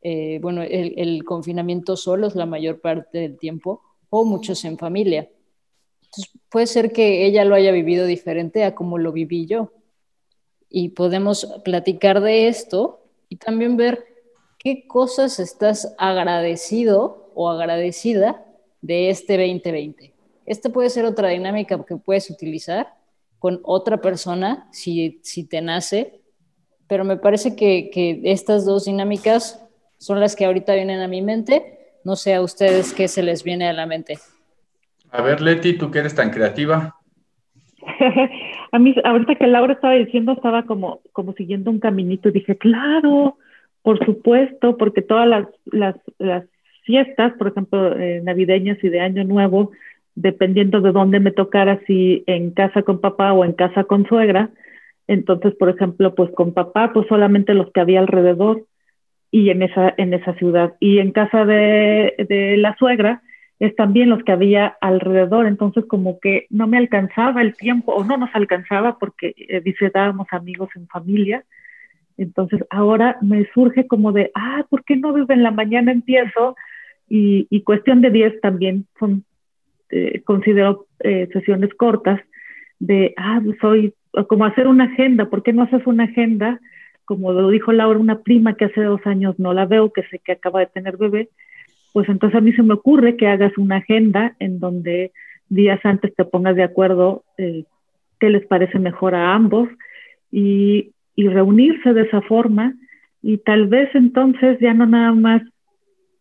eh, 0.03 0.39
bueno, 0.41 0.63
el, 0.63 0.95
el 0.97 1.25
confinamiento 1.25 1.97
solos 1.97 2.37
la 2.37 2.47
mayor 2.47 2.81
parte 2.81 3.19
del 3.19 3.39
tiempo, 3.39 3.83
o 4.09 4.25
muchos 4.25 4.65
en 4.65 4.79
familia 4.79 5.29
puede 6.51 6.67
ser 6.67 6.93
que 6.93 7.27
ella 7.27 7.45
lo 7.45 7.55
haya 7.55 7.73
vivido 7.73 8.07
diferente 8.07 8.65
a 8.65 8.75
como 8.75 8.99
lo 8.99 9.13
viví 9.13 9.47
yo. 9.47 9.73
Y 10.69 10.91
podemos 10.91 11.47
platicar 11.65 12.21
de 12.21 12.49
esto 12.49 13.01
y 13.29 13.37
también 13.37 13.77
ver 13.77 14.05
qué 14.59 14.87
cosas 14.87 15.39
estás 15.39 15.95
agradecido 15.99 17.31
o 17.35 17.49
agradecida 17.49 18.45
de 18.81 19.11
este 19.11 19.37
2020. 19.37 20.15
Esta 20.47 20.71
puede 20.71 20.91
ser 20.91 21.05
otra 21.05 21.29
dinámica 21.29 21.83
que 21.85 21.97
puedes 21.97 22.31
utilizar 22.31 22.95
con 23.39 23.61
otra 23.63 24.01
persona 24.01 24.69
si, 24.73 25.21
si 25.23 25.45
te 25.45 25.61
nace, 25.61 26.21
pero 26.87 27.05
me 27.05 27.17
parece 27.17 27.57
que, 27.57 27.91
que 27.91 28.21
estas 28.25 28.65
dos 28.65 28.85
dinámicas 28.85 29.61
son 29.99 30.21
las 30.21 30.37
que 30.37 30.45
ahorita 30.45 30.75
vienen 30.75 31.01
a 31.01 31.09
mi 31.09 31.23
mente. 31.23 31.99
No 32.05 32.17
sé 32.17 32.35
a 32.35 32.43
ustedes 32.43 32.93
qué 32.93 33.09
se 33.09 33.23
les 33.23 33.43
viene 33.43 33.69
a 33.69 33.73
la 33.73 33.87
mente. 33.87 34.19
A 35.15 35.23
ver, 35.23 35.41
Leti, 35.41 35.75
tú 35.75 35.93
que 35.93 36.01
eres 36.01 36.17
tan 36.17 36.31
creativa. 36.31 36.97
a 38.73 38.79
mí, 38.81 38.97
ahorita 39.05 39.37
que 39.37 39.47
Laura 39.47 39.75
estaba 39.75 39.95
diciendo, 39.95 40.33
estaba 40.33 40.65
como, 40.65 41.03
como 41.13 41.35
siguiendo 41.35 41.71
un 41.71 41.79
caminito 41.79 42.29
y 42.29 42.33
dije, 42.33 42.59
claro, 42.59 43.37
por 43.83 44.05
supuesto, 44.05 44.77
porque 44.77 45.03
todas 45.03 45.29
las, 45.29 45.47
las, 46.19 46.45
fiestas, 46.83 47.33
por 47.39 47.49
ejemplo, 47.49 47.97
eh, 47.97 48.23
navideñas 48.25 48.83
y 48.83 48.89
de 48.89 49.01
Año 49.01 49.23
Nuevo, 49.23 49.71
dependiendo 50.17 50.81
de 50.81 50.91
dónde 50.91 51.21
me 51.21 51.31
tocara, 51.31 51.81
si 51.87 52.25
en 52.27 52.51
casa 52.51 52.83
con 52.83 53.01
papá 53.01 53.33
o 53.33 53.45
en 53.45 53.53
casa 53.53 53.85
con 53.85 54.07
suegra. 54.07 54.51
Entonces, 55.07 55.55
por 55.55 55.71
ejemplo, 55.71 56.17
pues 56.17 56.31
con 56.33 56.53
papá, 56.53 56.93
pues 56.93 57.07
solamente 57.07 57.55
los 57.55 57.71
que 57.71 57.81
había 57.81 58.01
alrededor 58.01 58.65
y 59.31 59.51
en 59.51 59.63
esa, 59.63 59.95
en 59.97 60.13
esa 60.13 60.35
ciudad. 60.35 60.75
Y 60.81 60.99
en 60.99 61.13
casa 61.13 61.45
de, 61.45 62.15
de 62.29 62.57
la 62.57 62.77
suegra 62.77 63.23
es 63.61 63.75
también 63.77 64.11
los 64.11 64.23
que 64.25 64.33
había 64.33 64.77
alrededor. 64.81 65.47
Entonces, 65.47 65.85
como 65.87 66.19
que 66.21 66.47
no 66.51 66.67
me 66.67 66.79
alcanzaba 66.79 67.43
el 67.43 67.55
tiempo 67.57 67.93
o 67.93 68.05
no 68.05 68.17
nos 68.17 68.35
alcanzaba 68.35 68.99
porque 68.99 69.35
eh, 69.37 69.63
amigos 70.31 70.71
en 70.75 70.87
familia. 70.89 71.45
Entonces, 72.17 72.65
ahora 72.71 73.17
me 73.23 73.47
surge 73.53 73.87
como 73.87 74.13
de, 74.13 74.31
ah, 74.35 74.65
¿por 74.69 74.85
qué 74.85 74.97
no 74.97 75.13
desde 75.13 75.37
la 75.37 75.51
mañana 75.51 75.93
empiezo? 75.93 76.57
Y, 77.09 77.47
y 77.51 77.63
cuestión 77.63 78.01
de 78.01 78.11
10 78.11 78.41
también 78.41 78.87
son 78.99 79.25
eh, 79.91 80.23
considero 80.25 80.87
eh, 81.01 81.29
sesiones 81.33 81.73
cortas 81.75 82.21
de, 82.81 83.15
ah, 83.17 83.41
soy, 83.61 83.95
como 84.29 84.45
hacer 84.45 84.67
una 84.67 84.85
agenda, 84.85 85.27
¿por 85.27 85.43
qué 85.43 85.53
no 85.53 85.63
haces 85.63 85.87
una 85.87 86.05
agenda? 86.05 86.61
Como 87.05 87.33
lo 87.33 87.49
dijo 87.51 87.71
Laura, 87.73 87.99
una 87.99 88.21
prima 88.21 88.57
que 88.57 88.65
hace 88.65 88.83
dos 88.83 89.01
años 89.07 89.39
no 89.39 89.53
la 89.53 89.67
veo, 89.67 89.93
que 89.93 90.03
sé 90.05 90.19
que 90.19 90.33
acaba 90.33 90.61
de 90.61 90.67
tener 90.67 90.97
bebé, 90.97 91.29
pues 91.95 92.09
entonces 92.09 92.37
a 92.37 92.41
mí 92.41 92.53
se 92.53 92.65
me 92.65 92.75
ocurre 92.75 93.17
que 93.17 93.29
hagas 93.29 93.57
una 93.57 93.77
agenda 93.77 94.35
en 94.41 94.59
donde 94.59 95.13
días 95.49 95.79
antes 95.85 96.13
te 96.17 96.25
pongas 96.25 96.57
de 96.57 96.65
acuerdo 96.65 97.23
eh, 97.39 97.67
qué 98.19 98.31
les 98.31 98.45
parece 98.47 98.81
mejor 98.81 99.15
a 99.15 99.33
ambos 99.33 99.69
y, 100.33 100.91
y 101.15 101.29
reunirse 101.29 101.95
de 101.95 102.03
esa 102.03 102.21
forma 102.23 102.75
y 103.23 103.39
tal 103.39 103.69
vez 103.69 103.89
entonces 103.95 104.59
ya 104.61 104.75
no 104.75 104.87
nada 104.87 105.13
más 105.13 105.43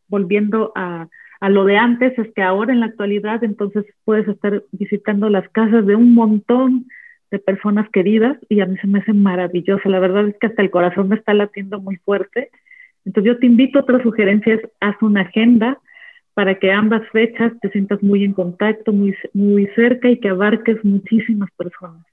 volviendo 0.10 0.72
a, 0.76 1.08
a 1.40 1.50
lo 1.50 1.66
de 1.66 1.78
antes 1.78 2.18
es 2.20 2.32
que 2.36 2.44
ahora 2.44 2.72
en 2.72 2.82
la 2.82 2.86
actualidad 2.86 3.44
entonces 3.44 3.84
puedes 4.06 4.28
estar 4.28 4.62
visitando 4.74 5.28
las 5.28 5.50
casas 5.50 5.88
de 5.88 5.96
un 5.96 6.14
montón 6.14 6.86
de 7.32 7.40
personas 7.40 7.90
queridas 7.90 8.38
y 8.48 8.62
a 8.62 8.68
mí 8.68 8.78
se 8.78 8.86
me 8.86 9.00
hace 9.00 9.12
maravilloso. 9.12 9.90
La 9.90 10.00
verdad 10.00 10.28
es 10.28 10.36
que 10.40 10.46
hasta 10.46 10.62
el 10.62 10.70
corazón 10.70 11.10
me 11.10 11.16
está 11.16 11.34
latiendo 11.34 11.82
muy 11.82 11.96
fuerte. 11.96 12.52
Entonces 13.06 13.34
yo 13.34 13.40
te 13.40 13.46
invito 13.46 13.80
a 13.80 13.82
otras 13.82 14.02
sugerencias, 14.04 14.60
haz 14.80 14.96
una 15.02 15.22
agenda 15.22 15.80
para 16.34 16.58
que 16.58 16.72
ambas 16.72 17.08
fechas 17.12 17.52
te 17.62 17.70
sientas 17.70 18.02
muy 18.02 18.24
en 18.24 18.34
contacto, 18.34 18.92
muy, 18.92 19.16
muy 19.34 19.68
cerca 19.76 20.10
y 20.10 20.20
que 20.20 20.30
abarques 20.30 20.84
muchísimas 20.84 21.50
personas. 21.56 22.06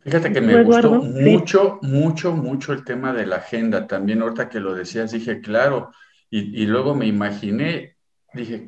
Fíjate 0.00 0.32
que 0.32 0.40
me 0.40 0.62
gustó 0.62 1.02
mucho, 1.02 1.78
mucho, 1.82 2.36
mucho 2.36 2.72
el 2.72 2.84
tema 2.84 3.12
de 3.12 3.26
la 3.26 3.36
agenda. 3.36 3.86
También 3.86 4.20
ahorita 4.20 4.48
que 4.48 4.60
lo 4.60 4.74
decías, 4.74 5.12
dije, 5.12 5.40
claro, 5.40 5.92
y, 6.28 6.62
y 6.62 6.66
luego 6.66 6.94
me 6.94 7.06
imaginé 7.06 7.94
Dije, 8.34 8.66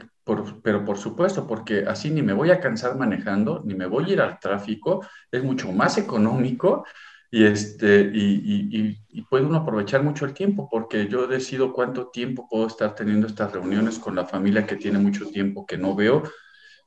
pero 0.62 0.84
por 0.84 0.96
supuesto, 0.96 1.46
porque 1.46 1.84
así 1.86 2.10
ni 2.10 2.22
me 2.22 2.32
voy 2.32 2.50
a 2.50 2.60
cansar 2.60 2.96
manejando, 2.96 3.62
ni 3.64 3.74
me 3.74 3.86
voy 3.86 4.04
a 4.04 4.12
ir 4.12 4.20
al 4.20 4.38
tráfico, 4.38 5.04
es 5.30 5.42
mucho 5.42 5.72
más 5.72 5.98
económico 5.98 6.86
y, 7.30 7.44
este, 7.44 8.10
y, 8.14 8.98
y, 9.10 9.22
puede 9.22 9.44
uno 9.44 9.58
aprovechar 9.58 10.02
mucho 10.02 10.24
el 10.24 10.34
tiempo, 10.34 10.68
porque 10.70 11.08
yo 11.08 11.26
decido 11.26 11.72
cuánto 11.72 12.08
tiempo 12.08 12.46
puedo 12.48 12.66
estar 12.66 12.94
teniendo 12.94 13.26
estas 13.26 13.52
reuniones 13.52 13.98
con 13.98 14.14
la 14.14 14.26
familia 14.26 14.66
que 14.66 14.76
tiene 14.76 14.98
mucho 14.98 15.26
tiempo 15.26 15.66
que 15.66 15.76
no 15.76 15.94
veo. 15.94 16.22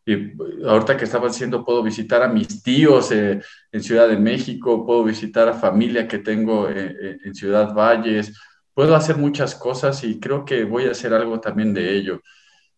Y 0.05 0.33
ahorita 0.65 0.97
que 0.97 1.05
estaba 1.05 1.27
diciendo, 1.27 1.63
puedo 1.63 1.83
visitar 1.83 2.23
a 2.23 2.27
mis 2.27 2.63
tíos 2.63 3.11
eh, 3.11 3.41
en 3.71 3.83
Ciudad 3.83 4.07
de 4.07 4.17
México, 4.17 4.85
puedo 4.85 5.03
visitar 5.03 5.47
a 5.47 5.53
familia 5.53 6.07
que 6.07 6.19
tengo 6.19 6.69
eh, 6.69 6.95
eh, 6.99 7.17
en 7.25 7.35
Ciudad 7.35 7.73
Valles, 7.73 8.33
puedo 8.73 8.95
hacer 8.95 9.17
muchas 9.17 9.55
cosas 9.55 10.03
y 10.03 10.19
creo 10.19 10.45
que 10.45 10.63
voy 10.63 10.85
a 10.85 10.91
hacer 10.91 11.13
algo 11.13 11.39
también 11.39 11.73
de 11.73 11.95
ello. 11.95 12.21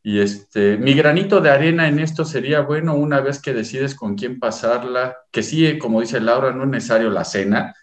Y 0.04 0.20
este, 0.20 0.78
mi 0.78 0.94
granito 0.94 1.42
de 1.42 1.52
arena 1.52 1.88
en 1.88 2.00
esto 2.00 2.26
sería, 2.26 2.62
bueno, 2.62 2.96
una 2.96 3.20
vez 3.20 3.40
que 3.40 3.54
decides 3.54 3.94
con 3.94 4.16
quién 4.16 4.40
pasarla, 4.40 5.16
que 5.32 5.44
sí, 5.44 5.78
como 5.78 6.02
dice 6.02 6.20
Laura, 6.20 6.52
no 6.52 6.64
es 6.64 6.70
necesario 6.70 7.12
la 7.12 7.24
cena, 7.24 7.76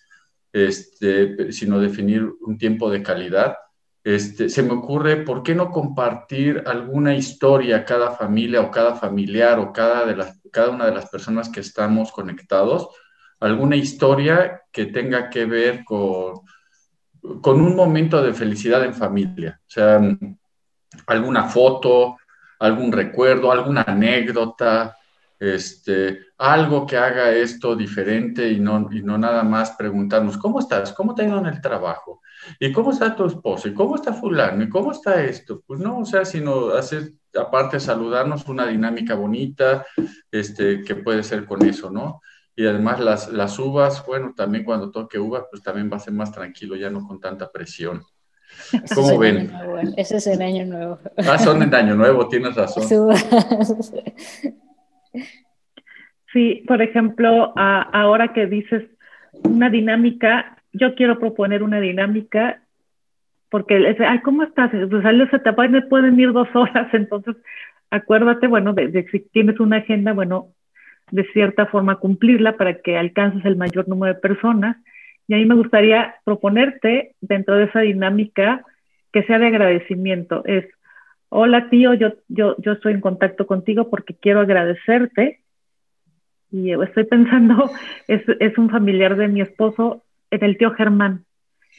este, 0.53 1.53
sino 1.53 1.79
definir 1.79 2.29
un 2.41 2.59
tiempo 2.59 2.91
de 2.91 3.03
calidad. 3.03 3.57
Este, 4.02 4.49
se 4.49 4.63
me 4.63 4.73
ocurre, 4.73 5.19
¿por 5.19 5.43
qué 5.43 5.54
no 5.54 5.71
compartir 5.71 6.65
alguna 6.67 7.15
historia 7.15 7.85
cada 7.85 8.13
familia 8.13 8.63
o 8.63 8.71
cada 8.71 8.97
familiar 8.97 9.59
o 9.61 9.73
cada, 9.73 10.04
de 10.04 10.17
las, 10.17 10.41
cada 10.50 10.71
una 10.71 10.87
de 10.87 10.95
las 10.95 11.09
personas 11.11 11.49
que 11.49 11.61
estamos 11.61 12.11
conectados? 12.11 12.89
Alguna 13.39 13.76
historia 13.76 14.63
que 14.73 14.87
tenga 14.87 15.31
que 15.31 15.45
ver 15.45 15.85
con, 15.85 16.41
con 17.41 17.61
un 17.61 17.76
momento 17.76 18.21
de 18.23 18.35
felicidad 18.35 18.85
en 18.85 18.95
familia. 18.95 19.61
O 19.61 19.71
sea, 19.71 20.00
alguna 21.06 21.45
foto, 21.45 22.17
algún 22.58 22.93
recuerdo, 22.93 23.50
alguna 23.52 23.82
anécdota, 23.82 24.97
este, 25.39 26.26
algo 26.39 26.87
que 26.87 26.97
haga 26.97 27.30
esto 27.30 27.76
diferente 27.76 28.49
y 28.50 28.58
no, 28.58 28.89
y 28.91 29.02
no 29.02 29.17
nada 29.17 29.43
más 29.45 29.73
preguntarnos, 29.73 30.37
¿cómo 30.37 30.58
estás? 30.58 30.93
¿Cómo 30.93 31.15
te 31.15 31.23
ha 31.23 31.28
ido 31.28 31.39
en 31.39 31.47
el 31.47 31.61
trabajo? 31.61 32.21
¿Y 32.58 32.73
cómo 32.73 32.91
está 32.91 33.15
tu 33.15 33.26
esposo? 33.26 33.69
¿Y 33.69 33.75
cómo 33.75 33.97
está 33.97 34.13
fulano? 34.13 34.63
¿Y 34.63 34.69
cómo 34.69 34.93
está 34.93 35.23
esto? 35.23 35.63
Pues 35.67 35.80
no, 35.80 35.99
o 35.99 36.04
sea, 36.04 36.25
sino 36.25 36.71
hacer, 36.71 37.13
aparte 37.34 37.78
saludarnos, 37.78 38.47
una 38.49 38.67
dinámica 38.67 39.15
bonita, 39.15 39.87
este, 40.30 40.82
que 40.82 40.97
puede 40.97 41.23
ser 41.23 41.45
con 41.45 41.65
eso, 41.65 41.91
¿no? 41.91 42.21
Y 42.56 42.67
además 42.67 42.99
las, 42.99 43.32
las 43.32 43.56
uvas, 43.61 44.04
bueno, 44.04 44.34
también 44.37 44.65
cuando 44.65 44.91
toque 44.91 45.19
uvas, 45.19 45.45
pues 45.49 45.63
también 45.63 45.89
va 45.93 45.97
a 45.97 46.00
ser 46.00 46.13
más 46.15 46.32
tranquilo, 46.32 46.75
ya 46.75 46.91
no 46.91 47.06
con 47.06 47.21
tanta 47.21 47.52
presión. 47.52 48.02
¿Cómo 48.95 49.19
ven? 49.19 49.50
Ese 49.97 50.17
es 50.17 50.26
el 50.26 50.43
año 50.43 50.67
nuevo. 50.67 50.99
Ah, 51.17 51.39
son 51.39 51.63
en 51.63 51.75
año 51.75 51.95
nuevo, 51.95 52.28
tienes 52.28 52.54
razón. 52.54 52.84
Sí, 56.32 56.63
por 56.67 56.82
ejemplo, 56.82 57.52
ahora 57.56 58.32
que 58.32 58.47
dices 58.47 58.84
una 59.45 59.71
dinámica, 59.71 60.58
yo 60.73 60.95
quiero 60.95 61.19
proponer 61.19 61.63
una 61.63 61.80
dinámica 61.80 62.63
porque, 63.50 63.97
ay, 64.06 64.21
¿cómo 64.21 64.43
estás? 64.43 64.71
Pues 64.71 65.04
a 65.04 65.30
se 65.30 65.39
te 65.39 65.52
pueden 65.89 66.21
ir 66.21 66.32
dos 66.32 66.49
horas, 66.54 66.89
entonces 66.93 67.37
acuérdate, 67.91 68.47
bueno, 68.47 68.75
de, 68.75 69.06
si 69.11 69.21
tienes 69.21 69.58
una 69.61 69.78
agenda, 69.78 70.13
bueno, 70.13 70.49
de 71.11 71.25
cierta 71.32 71.67
forma 71.67 71.97
cumplirla 71.97 72.56
para 72.56 72.75
que 72.82 72.99
alcances 72.99 73.45
el 73.47 73.56
mayor 73.56 73.89
número 73.89 74.15
de 74.15 74.21
personas 74.21 74.76
y 75.28 75.34
ahí 75.34 75.45
me 75.45 75.54
gustaría 75.54 76.17
proponerte 76.25 77.14
dentro 77.21 77.56
de 77.56 77.64
esa 77.64 77.80
dinámica 77.80 78.64
que 79.12 79.23
sea 79.25 79.38
de 79.38 79.47
agradecimiento. 79.47 80.43
Es, 80.47 80.64
hola 81.28 81.69
tío, 81.69 81.93
yo, 81.93 82.14
yo, 82.28 82.56
yo 82.58 82.73
estoy 82.73 82.95
en 82.95 83.02
contacto 83.02 83.47
contigo 83.47 83.91
porque 83.91 84.14
quiero 84.14 84.41
agradecerte. 84.41 85.41
Y 86.50 86.73
estoy 86.73 87.04
pensando, 87.04 87.71
es, 88.08 88.23
es 88.41 88.56
un 88.56 88.71
familiar 88.71 89.17
de 89.17 89.28
mi 89.28 89.43
esposo, 89.43 90.02
en 90.30 90.43
el 90.43 90.56
tío 90.56 90.71
Germán. 90.73 91.26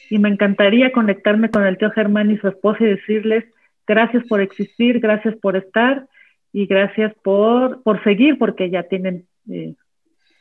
Y 0.08 0.20
me 0.20 0.28
encantaría 0.28 0.92
conectarme 0.92 1.50
con 1.50 1.66
el 1.66 1.76
tío 1.76 1.90
Germán 1.90 2.30
y 2.30 2.38
su 2.38 2.46
esposa 2.46 2.84
y 2.84 2.86
decirles 2.86 3.44
gracias 3.84 4.24
por 4.28 4.40
existir, 4.40 5.00
gracias 5.00 5.34
por 5.36 5.56
estar 5.56 6.06
y 6.52 6.66
gracias 6.66 7.12
por, 7.24 7.82
por 7.82 8.02
seguir, 8.04 8.38
porque 8.38 8.70
ya 8.70 8.84
tienen 8.84 9.26
eh, 9.50 9.74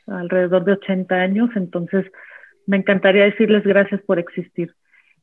alrededor 0.06 0.64
de 0.64 0.74
80 0.74 1.16
años. 1.16 1.50
Entonces, 1.56 2.06
me 2.70 2.78
encantaría 2.78 3.24
decirles 3.24 3.64
gracias 3.64 4.00
por 4.04 4.20
existir. 4.20 4.76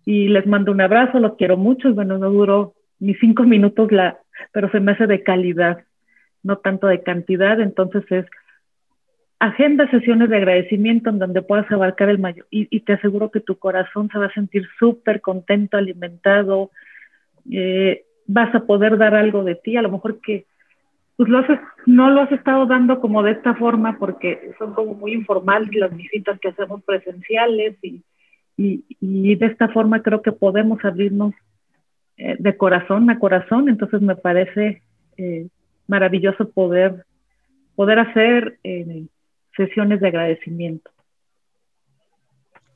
Y 0.04 0.26
les 0.28 0.48
mando 0.48 0.72
un 0.72 0.80
abrazo, 0.80 1.20
los 1.20 1.36
quiero 1.36 1.56
mucho. 1.56 1.94
Bueno, 1.94 2.18
no 2.18 2.28
duró 2.28 2.74
ni 2.98 3.14
cinco 3.14 3.44
minutos, 3.44 3.92
la, 3.92 4.18
pero 4.50 4.68
se 4.72 4.80
me 4.80 4.92
hace 4.92 5.06
de 5.06 5.22
calidad, 5.22 5.84
no 6.42 6.56
tanto 6.56 6.88
de 6.88 7.04
cantidad. 7.04 7.60
Entonces 7.60 8.02
es 8.10 8.26
agenda 9.38 9.88
sesiones 9.92 10.28
de 10.28 10.38
agradecimiento 10.38 11.08
en 11.10 11.20
donde 11.20 11.40
puedas 11.40 11.70
abarcar 11.70 12.08
el 12.08 12.18
mayor. 12.18 12.48
Y, 12.50 12.80
te 12.80 12.94
aseguro 12.94 13.30
que 13.30 13.38
tu 13.38 13.56
corazón 13.60 14.08
se 14.10 14.18
va 14.18 14.26
a 14.26 14.34
sentir 14.34 14.66
súper 14.80 15.20
contento, 15.20 15.76
alimentado. 15.76 16.72
Eh, 17.48 18.06
vas 18.26 18.52
a 18.56 18.66
poder 18.66 18.98
dar 18.98 19.14
algo 19.14 19.44
de 19.44 19.54
ti, 19.54 19.76
a 19.76 19.82
lo 19.82 19.92
mejor 19.92 20.20
que 20.20 20.46
pues 21.16 21.28
lo 21.30 21.42
no 21.86 22.10
lo 22.10 22.22
has 22.22 22.32
estado 22.32 22.66
dando 22.66 23.00
como 23.00 23.22
de 23.22 23.32
esta 23.32 23.54
forma 23.54 23.98
porque 23.98 24.52
son 24.58 24.74
como 24.74 24.94
muy 24.94 25.12
informales 25.14 25.74
las 25.74 25.96
visitas 25.96 26.38
que 26.40 26.48
hacemos 26.48 26.82
presenciales 26.84 27.76
y, 27.82 28.02
y, 28.56 29.34
de 29.34 29.46
esta 29.46 29.68
forma 29.68 30.02
creo 30.02 30.22
que 30.22 30.32
podemos 30.32 30.84
abrirnos 30.84 31.34
eh, 32.16 32.36
de 32.38 32.56
corazón 32.56 33.08
a 33.10 33.18
corazón, 33.18 33.68
entonces 33.68 34.00
me 34.00 34.16
parece 34.16 34.82
eh, 35.16 35.48
maravilloso 35.86 36.50
poder, 36.50 37.04
poder 37.74 37.98
hacer 37.98 38.58
eh, 38.64 39.06
sesiones 39.56 40.00
de 40.00 40.08
agradecimiento. 40.08 40.90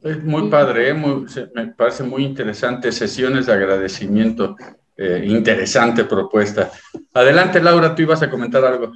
Es 0.02 0.22
muy 0.24 0.48
padre, 0.48 0.94
me 0.94 1.66
parece 1.68 2.04
muy 2.04 2.24
interesante 2.24 2.90
sesiones 2.90 3.46
de 3.46 3.52
agradecimiento. 3.52 4.56
Eh, 5.02 5.24
interesante 5.24 6.04
propuesta. 6.04 6.70
Adelante, 7.14 7.58
Laura, 7.62 7.94
tú 7.94 8.02
ibas 8.02 8.20
a 8.22 8.28
comentar 8.28 8.62
algo. 8.62 8.92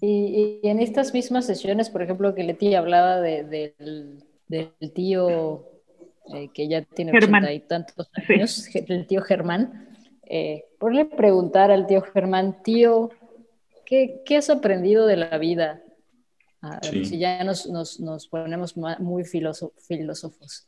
Y, 0.00 0.60
en 0.62 0.78
estas 0.78 1.12
mismas 1.12 1.46
sesiones, 1.46 1.90
por 1.90 2.00
ejemplo, 2.00 2.32
que 2.32 2.44
Leti 2.44 2.76
hablaba 2.76 3.20
del, 3.20 4.22
tío 4.94 5.64
eh, 6.32 6.48
que 6.54 6.68
ya 6.68 6.82
tiene 6.82 7.10
ochenta 7.10 7.52
y 7.52 7.58
tantos 7.58 8.08
años, 8.28 8.68
el 8.72 9.08
tío 9.08 9.20
Germán, 9.20 9.88
eh, 10.22 10.66
por 10.78 10.94
le 10.94 11.06
preguntar 11.06 11.72
al 11.72 11.88
tío 11.88 12.02
Germán, 12.02 12.62
tío, 12.62 13.10
¿qué, 13.84 14.22
has 14.36 14.50
aprendido 14.50 15.06
de 15.06 15.16
la 15.16 15.38
vida? 15.38 15.82
Ah, 16.62 16.78
si 16.82 17.18
ya 17.18 17.42
nos, 17.42 17.68
nos, 17.68 18.28
ponemos 18.28 18.76
muy 18.76 19.24
filósofos. 19.24 20.67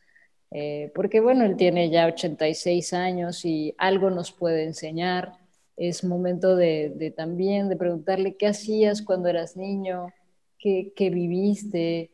Eh, 0.52 0.90
porque 0.94 1.20
bueno, 1.20 1.44
él 1.44 1.56
tiene 1.56 1.90
ya 1.90 2.06
86 2.06 2.92
años 2.92 3.44
y 3.44 3.74
algo 3.78 4.10
nos 4.10 4.32
puede 4.32 4.64
enseñar. 4.64 5.34
Es 5.76 6.04
momento 6.04 6.56
de, 6.56 7.14
también 7.16 7.68
de 7.68 7.76
preguntarle 7.76 8.36
qué 8.36 8.48
hacías 8.48 9.02
cuando 9.02 9.28
eras 9.28 9.56
niño, 9.56 10.12
qué, 10.58 10.92
viviste, 11.10 12.10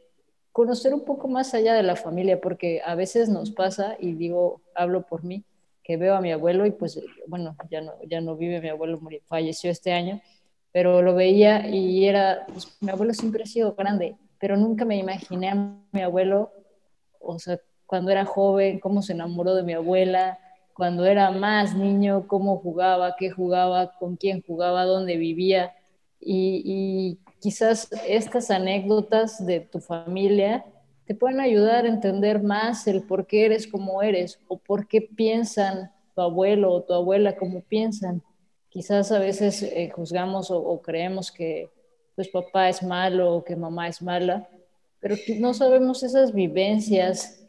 conocer 0.52 0.94
un 0.94 1.04
poco 1.04 1.28
más 1.28 1.52
allá 1.54 1.74
de 1.74 1.82
la 1.82 1.96
familia, 1.96 2.40
porque 2.40 2.80
a 2.84 2.94
veces 2.94 3.28
nos 3.28 3.50
pasa, 3.50 3.96
y 3.98 4.12
digo, 4.12 4.60
hablo 4.74 5.02
por 5.02 5.24
mí, 5.24 5.44
que 5.82 5.96
veo 5.96 6.14
a 6.14 6.20
mi 6.20 6.30
abuelo 6.30 6.64
y 6.66 6.70
pues, 6.70 7.00
bueno, 7.26 7.56
ya 7.68 7.80
no, 7.80 7.92
ya 8.06 8.20
no 8.20 8.36
vive, 8.36 8.60
mi 8.60 8.68
abuelo 8.68 9.00
falleció 9.26 9.70
este 9.70 9.92
año, 9.92 10.20
pero 10.72 11.02
lo 11.02 11.14
veía 11.14 11.68
y 11.68 12.06
era, 12.06 12.46
pues, 12.46 12.76
mi 12.80 12.90
abuelo 12.90 13.14
siempre 13.14 13.42
ha 13.42 13.46
sido 13.46 13.74
grande, 13.74 14.16
pero 14.38 14.56
nunca 14.56 14.84
me 14.84 14.96
imaginé 14.96 15.48
a 15.48 15.76
mi 15.90 16.02
abuelo, 16.02 16.52
o 17.18 17.38
sea, 17.40 17.58
cuando 17.86 18.10
era 18.10 18.24
joven, 18.24 18.80
cómo 18.80 19.02
se 19.02 19.12
enamoró 19.12 19.54
de 19.54 19.62
mi 19.62 19.72
abuela, 19.72 20.38
cuando 20.76 21.06
era 21.06 21.30
más 21.30 21.74
niño, 21.74 22.26
cómo 22.28 22.58
jugaba, 22.58 23.16
qué 23.16 23.30
jugaba, 23.30 23.92
con 23.98 24.16
quién 24.16 24.42
jugaba, 24.46 24.84
dónde 24.84 25.16
vivía. 25.16 25.74
Y, 26.20 27.18
quizás 27.40 27.90
estas 28.06 28.50
anécdotas 28.50 29.44
de 29.46 29.60
tu 29.60 29.78
familia 29.78 30.64
te 31.06 31.14
pueden 31.14 31.38
ayudar 31.38 31.84
a 31.84 31.88
entender 31.88 32.42
más 32.42 32.86
el 32.88 33.02
por 33.02 33.26
qué 33.26 33.44
eres 33.44 33.66
como 33.66 34.02
eres 34.02 34.40
o 34.48 34.58
por 34.58 34.88
qué 34.88 35.00
piensan 35.00 35.92
tu 36.14 36.20
abuelo 36.22 36.72
o 36.72 36.82
tu 36.82 36.92
abuela 36.92 37.36
como 37.36 37.60
piensan. 37.60 38.22
Quizás 38.68 39.12
a 39.12 39.18
veces 39.18 39.62
eh, 39.62 39.90
juzgamos 39.94 40.50
o, 40.50 40.58
o, 40.58 40.82
creemos 40.82 41.30
que 41.30 41.70
pues 42.16 42.28
papá 42.28 42.68
es 42.68 42.82
malo 42.82 43.36
o 43.36 43.44
que 43.44 43.54
mamá 43.54 43.88
es 43.88 44.02
mala, 44.02 44.48
pero 45.00 45.14
no 45.38 45.54
sabemos 45.54 46.02
esas 46.02 46.32
vivencias 46.32 47.45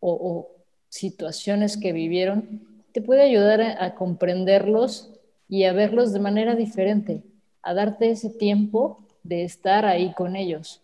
o, 0.00 0.48
situaciones 0.88 1.76
que 1.76 1.92
vivieron, 1.92 2.62
te 2.92 3.00
puede 3.00 3.22
ayudar 3.22 3.60
a, 3.60 3.94
comprenderlos 3.94 5.14
y 5.48 5.64
a 5.64 5.72
verlos 5.72 6.12
de 6.12 6.18
manera 6.18 6.56
diferente, 6.56 7.22
a 7.62 7.74
darte 7.74 8.10
ese 8.10 8.30
tiempo 8.30 9.06
de 9.22 9.44
estar 9.44 9.84
ahí 9.86 10.12
con 10.14 10.34
ellos. 10.34 10.82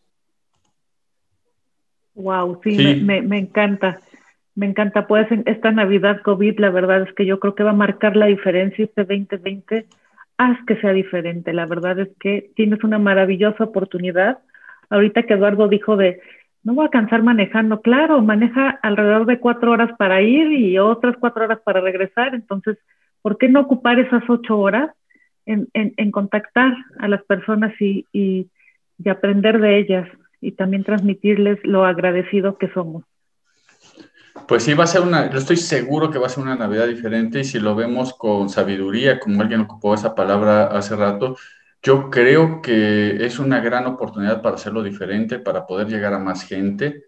Wow, 2.15 2.61
sí, 2.63 2.77
Me, 3.03 3.21
me, 3.21 3.39
encanta. 3.39 4.01
Me 4.55 4.67
encanta. 4.67 5.07
Pues 5.07 5.27
esta 5.45 5.71
Navidad 5.71 6.23
COVID, 6.23 6.59
la 6.61 6.71
verdad 6.71 7.03
es 7.03 7.13
que 7.15 7.27
yo 7.27 7.41
creo 7.41 7.55
que 7.55 7.65
va 7.65 7.71
a 7.71 7.75
marcar 7.75 8.17
la 8.17 8.27
diferencia 8.27 8.85
este 8.85 9.05
2020. 9.05 9.87
Haz 10.39 10.59
que 10.67 10.77
sea 10.81 10.93
diferente. 10.93 11.53
La 11.53 11.67
verdad 11.67 11.99
es 11.99 12.09
que 12.21 12.53
tienes 12.55 12.83
una 12.85 12.99
maravillosa 12.99 13.65
oportunidad. 13.65 14.39
Ahorita 14.89 15.25
que 15.25 15.35
Eduardo 15.35 15.69
dijo 15.69 15.97
de 15.97 16.21
no 16.67 16.75
voy 16.75 16.87
a 16.87 16.91
cansar 16.91 17.23
manejando. 17.23 17.81
Claro, 17.81 18.21
maneja 18.23 18.81
alrededor 18.83 19.25
de 19.25 19.39
cuatro 19.39 19.71
horas 19.71 19.97
para 19.97 20.21
ir 20.21 20.51
y 20.51 20.77
otras 20.79 21.15
cuatro 21.21 21.45
horas 21.45 21.61
para 21.65 21.81
regresar. 21.81 22.35
Entonces, 22.35 22.77
¿por 23.23 23.39
qué 23.39 23.49
no 23.49 23.61
ocupar 23.61 24.01
esas 24.01 24.25
ocho 24.29 24.59
horas 24.59 24.91
en, 25.47 25.69
en, 25.75 26.11
contactar 26.11 26.73
a 26.99 27.07
las 27.07 27.23
personas 27.23 27.73
y, 27.81 28.05
y, 28.13 28.49
y, 28.99 29.09
aprender 29.09 29.61
de 29.61 29.79
ellas 29.79 30.09
y 30.41 30.53
también 30.53 30.83
transmitirles 30.83 31.61
lo 31.63 31.85
agradecido 31.85 32.59
que 32.59 32.69
somos? 32.73 33.05
Pues 34.49 34.65
sí, 34.65 34.75
va 34.75 34.85
a 34.85 34.89
ser 34.89 35.03
una, 35.03 35.31
yo 35.31 35.39
estoy 35.39 35.59
seguro 35.59 36.11
que 36.11 36.19
va 36.19 36.27
a 36.27 36.31
ser 36.31 36.43
una 36.43 36.57
Navidad 36.57 36.89
diferente 36.89 37.39
y 37.39 37.45
si 37.45 37.61
lo 37.61 37.77
vemos 37.77 38.13
con 38.13 38.49
sabiduría, 38.49 39.21
como 39.21 39.41
alguien 39.41 39.61
ocupó 39.61 39.95
esa 39.95 40.17
palabra 40.17 40.65
hace 40.65 40.97
rato, 40.97 41.37
yo 41.87 42.11
creo 42.11 42.61
que 42.61 43.25
es 43.25 43.39
una 43.39 43.61
gran 43.61 43.87
oportunidad 43.87 44.43
para 44.43 44.57
hacerlo 44.57 44.83
diferente, 44.83 45.39
para 45.39 45.67
poder 45.69 45.87
llegar 45.87 46.15
a 46.15 46.19
más 46.19 46.43
gente. 46.43 47.05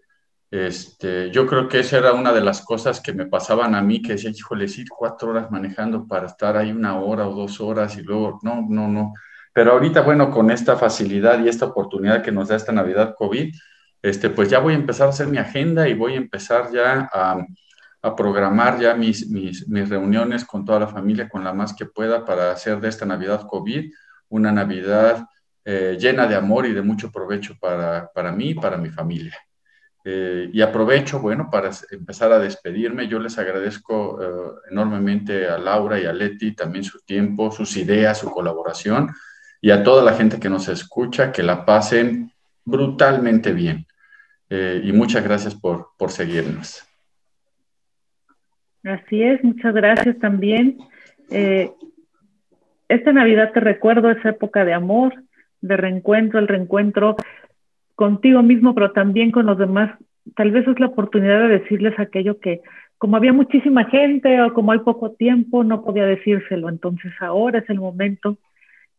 Este, 0.49 1.29
yo 1.31 1.45
creo 1.47 1.67
que 1.67 1.79
esa 1.81 1.97
era 1.97 2.13
una 2.13 2.31
de 2.31 2.39
las 2.39 2.61
cosas 2.61 3.01
que 3.01 3.11
me 3.11 3.25
pasaban 3.25 3.75
a 3.75 3.81
mí, 3.81 4.01
que 4.01 4.13
decía, 4.13 4.29
híjole, 4.29 4.67
ir 4.77 4.87
cuatro 4.87 5.31
horas 5.31 5.51
manejando 5.51 6.07
para 6.07 6.27
estar 6.27 6.55
ahí 6.55 6.71
una 6.71 6.97
hora 6.97 7.27
o 7.27 7.35
dos 7.35 7.59
horas 7.59 7.97
y 7.97 8.03
luego, 8.03 8.39
no, 8.41 8.65
no, 8.69 8.87
no. 8.87 9.13
Pero 9.51 9.73
ahorita, 9.73 9.99
bueno, 9.99 10.31
con 10.31 10.49
esta 10.49 10.77
facilidad 10.77 11.43
y 11.43 11.49
esta 11.49 11.65
oportunidad 11.65 12.23
que 12.23 12.31
nos 12.31 12.47
da 12.47 12.55
esta 12.55 12.71
Navidad 12.71 13.15
COVID, 13.17 13.53
este, 14.01 14.29
pues 14.29 14.49
ya 14.49 14.59
voy 14.59 14.75
a 14.75 14.77
empezar 14.77 15.07
a 15.07 15.09
hacer 15.09 15.27
mi 15.27 15.39
agenda 15.39 15.89
y 15.89 15.93
voy 15.93 16.13
a 16.13 16.17
empezar 16.17 16.71
ya 16.71 17.09
a, 17.11 17.45
a 18.01 18.15
programar 18.15 18.79
ya 18.79 18.93
mis, 18.93 19.29
mis, 19.29 19.67
mis 19.67 19.89
reuniones 19.89 20.45
con 20.45 20.63
toda 20.63 20.79
la 20.79 20.87
familia, 20.87 21.27
con 21.27 21.43
la 21.43 21.53
más 21.53 21.73
que 21.73 21.85
pueda, 21.85 22.23
para 22.23 22.53
hacer 22.53 22.79
de 22.79 22.87
esta 22.87 23.05
Navidad 23.05 23.45
COVID 23.45 23.91
una 24.29 24.51
Navidad 24.51 25.27
eh, 25.65 25.97
llena 25.99 26.25
de 26.25 26.35
amor 26.35 26.65
y 26.65 26.73
de 26.73 26.81
mucho 26.81 27.11
provecho 27.11 27.55
para, 27.59 28.09
para 28.11 28.31
mí 28.31 28.49
y 28.49 28.53
para 28.55 28.77
mi 28.77 28.89
familia. 28.89 29.37
Eh, 30.03 30.49
y 30.51 30.61
aprovecho, 30.61 31.19
bueno, 31.19 31.49
para 31.51 31.69
empezar 31.91 32.31
a 32.31 32.39
despedirme. 32.39 33.07
Yo 33.07 33.19
les 33.19 33.37
agradezco 33.37 34.19
eh, 34.19 34.51
enormemente 34.71 35.47
a 35.47 35.57
Laura 35.57 35.99
y 35.99 36.05
a 36.05 36.13
Leti 36.13 36.55
también 36.55 36.83
su 36.83 36.99
tiempo, 37.01 37.51
sus 37.51 37.75
ideas, 37.77 38.17
su 38.17 38.31
colaboración 38.31 39.11
y 39.61 39.71
a 39.71 39.83
toda 39.83 40.03
la 40.03 40.13
gente 40.13 40.39
que 40.39 40.49
nos 40.49 40.69
escucha, 40.69 41.31
que 41.31 41.43
la 41.43 41.65
pasen 41.65 42.31
brutalmente 42.65 43.51
bien. 43.51 43.85
y 44.49 44.91
muchas 44.91 45.23
gracias 45.23 45.53
por, 45.53 45.89
por 45.97 46.09
seguirnos. 46.09 46.83
Así 48.83 49.21
es, 49.21 49.43
muchas 49.43 49.75
gracias 49.75 50.17
también 50.17 50.77
esta 52.89 53.13
Navidad 53.13 53.51
te 53.53 53.59
recuerdo 53.59 54.09
esa 54.09 54.29
época 54.29 54.65
de 54.65 54.73
amor, 54.73 55.13
de 55.61 55.77
reencuentro, 55.77 56.39
el 56.39 56.47
reencuentro 56.47 57.15
contigo 57.95 58.41
mismo, 58.41 58.73
pero 58.73 58.91
también 58.91 59.31
con 59.31 59.45
los 59.45 59.57
demás. 59.57 59.97
Tal 60.35 60.51
vez 60.51 60.67
es 60.67 60.79
la 60.79 60.87
oportunidad 60.87 61.39
de 61.41 61.59
decirles 61.59 61.97
aquello 61.99 62.39
que, 62.39 62.61
como 62.97 63.15
había 63.15 63.31
muchísima 63.31 63.85
gente 63.85 64.41
o 64.41 64.53
como 64.53 64.71
hay 64.71 64.79
poco 64.79 65.11
tiempo, 65.11 65.63
no 65.63 65.83
podía 65.83 66.05
decírselo. 66.05 66.67
Entonces 66.67 67.13
ahora 67.19 67.59
es 67.59 67.69
el 67.69 67.79
momento 67.79 68.37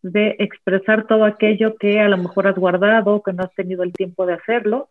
de 0.02 0.36
expresar 0.38 1.06
todo 1.06 1.24
aquello 1.24 1.76
que 1.76 2.00
a 2.00 2.08
lo 2.08 2.16
mejor 2.16 2.46
has 2.46 2.56
guardado, 2.56 3.22
que 3.22 3.32
no 3.32 3.42
has 3.42 3.54
tenido 3.54 3.82
el 3.82 3.92
tiempo 3.92 4.24
de 4.24 4.34
hacerlo. 4.34 4.88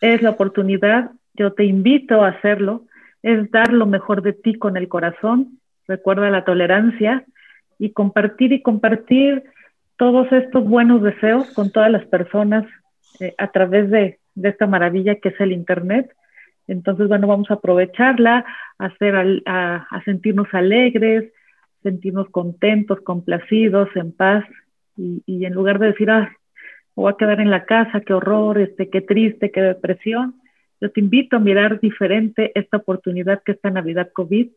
Es 0.00 0.22
la 0.22 0.30
oportunidad, 0.30 1.10
yo 1.34 1.52
te 1.54 1.64
invito 1.64 2.22
a 2.22 2.28
hacerlo, 2.28 2.84
es 3.22 3.50
dar 3.50 3.72
lo 3.72 3.86
mejor 3.86 4.22
de 4.22 4.34
ti 4.34 4.54
con 4.54 4.76
el 4.76 4.88
corazón. 4.88 5.58
Recuerda 5.88 6.30
la 6.30 6.44
tolerancia, 6.44 7.24
y 7.78 7.92
compartir 7.92 8.52
y 8.52 8.62
compartir 8.62 9.44
todos 9.96 10.30
estos 10.32 10.64
buenos 10.64 11.02
deseos 11.02 11.52
con 11.54 11.70
todas 11.70 11.90
las 11.90 12.04
personas 12.06 12.64
eh, 13.20 13.34
a 13.38 13.50
través 13.50 13.90
de, 13.90 14.18
esta 14.42 14.66
maravilla 14.66 15.14
que 15.16 15.30
es 15.30 15.40
el 15.40 15.52
Internet. 15.52 16.12
Entonces, 16.68 17.08
bueno, 17.08 17.26
vamos 17.26 17.50
a 17.50 17.54
aprovecharla, 17.54 18.44
a, 18.78 18.84
hacer, 18.84 19.42
a, 19.46 20.02
sentirnos 20.04 20.48
alegres, 20.52 21.32
sentirnos 21.82 22.28
contentos, 22.30 23.00
complacidos, 23.00 23.88
en 23.94 24.12
paz, 24.12 24.44
y, 24.98 25.44
en 25.44 25.52
lugar 25.52 25.78
de 25.78 25.88
decir, 25.88 26.10
ah, 26.10 26.36
voy 26.94 27.12
a 27.12 27.16
quedar 27.16 27.40
en 27.40 27.50
la 27.50 27.64
casa, 27.64 28.00
qué 28.00 28.12
horror, 28.12 28.58
este, 28.58 28.90
qué 28.90 29.00
triste, 29.00 29.50
qué 29.50 29.60
depresión, 29.60 30.34
yo 30.80 30.90
te 30.90 31.00
invito 31.00 31.36
a 31.36 31.40
mirar 31.40 31.80
diferente 31.80 32.52
esta 32.54 32.78
oportunidad 32.78 33.42
que 33.42 33.52
esta 33.52 33.70
Navidad 33.70 34.10
COVID 34.12 34.48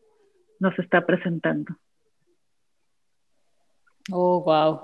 nos 0.59 0.77
está 0.79 1.05
presentando. 1.05 1.75
Oh, 4.11 4.41
wow. 4.41 4.81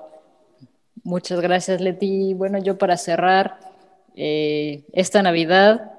Muchas 1.03 1.39
gracias, 1.41 1.81
Leti. 1.81 2.33
Bueno, 2.33 2.59
yo 2.59 2.77
para 2.77 2.97
cerrar 2.97 3.59
eh, 4.15 4.83
esta 4.93 5.23
Navidad, 5.23 5.93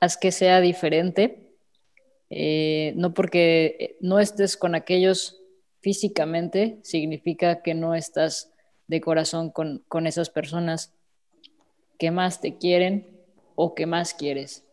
haz 0.00 0.16
que 0.16 0.30
sea 0.30 0.60
diferente. 0.60 1.52
Eh, 2.30 2.92
no 2.96 3.14
porque 3.14 3.96
no 4.00 4.18
estés 4.18 4.56
con 4.56 4.74
aquellos 4.74 5.40
físicamente, 5.80 6.78
significa 6.82 7.62
que 7.62 7.74
no 7.74 7.94
estás 7.94 8.50
de 8.88 9.00
corazón 9.00 9.50
con, 9.50 10.06
esas 10.06 10.30
personas 10.30 10.92
que 11.98 12.10
más 12.10 12.40
te 12.40 12.58
quieren 12.58 13.06
o 13.54 13.74
que 13.74 13.86
más 13.86 14.14
quieres. 14.14 14.64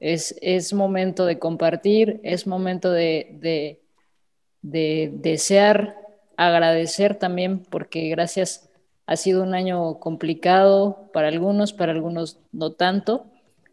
Es, 0.00 0.72
momento 0.72 1.26
de 1.26 1.38
compartir, 1.38 2.20
es 2.22 2.46
momento 2.46 2.90
de, 2.90 3.36
de, 3.40 3.80
de 4.62 5.10
desear 5.14 6.05
agradecer 6.36 7.14
también 7.14 7.60
porque 7.60 8.08
gracias 8.08 8.68
ha 9.06 9.16
sido 9.16 9.42
un 9.42 9.54
año 9.54 9.98
complicado 10.00 11.08
para 11.12 11.28
algunos, 11.28 11.72
para 11.72 11.92
algunos 11.92 12.38
no 12.52 12.72
tanto, 12.72 13.26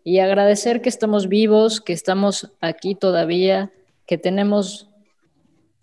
y 0.04 0.20
agradecer 0.20 0.82
que 0.82 0.90
estamos 0.90 1.28
vivos, 1.28 1.82
que 1.82 1.94
estamos 1.94 2.52
aquí 2.62 2.94
todavía, 2.94 3.72
que 4.06 4.18
tenemos 4.18 4.90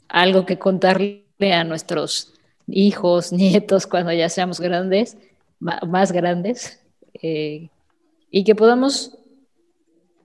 algo 0.09 0.47
que 0.47 0.59
contarle 0.59 1.25
a 1.53 1.65
nuestros 1.65 2.35
hijos, 2.69 3.33
nietos, 3.33 3.87
cuando 3.87 4.13
ya 4.13 4.29
seamos 4.29 4.61
grandes, 4.61 5.17
más 5.59 6.13
grandes, 6.13 6.81
eh, 7.23 7.71
y 8.31 8.45
que 8.45 8.55
podamos 8.55 9.19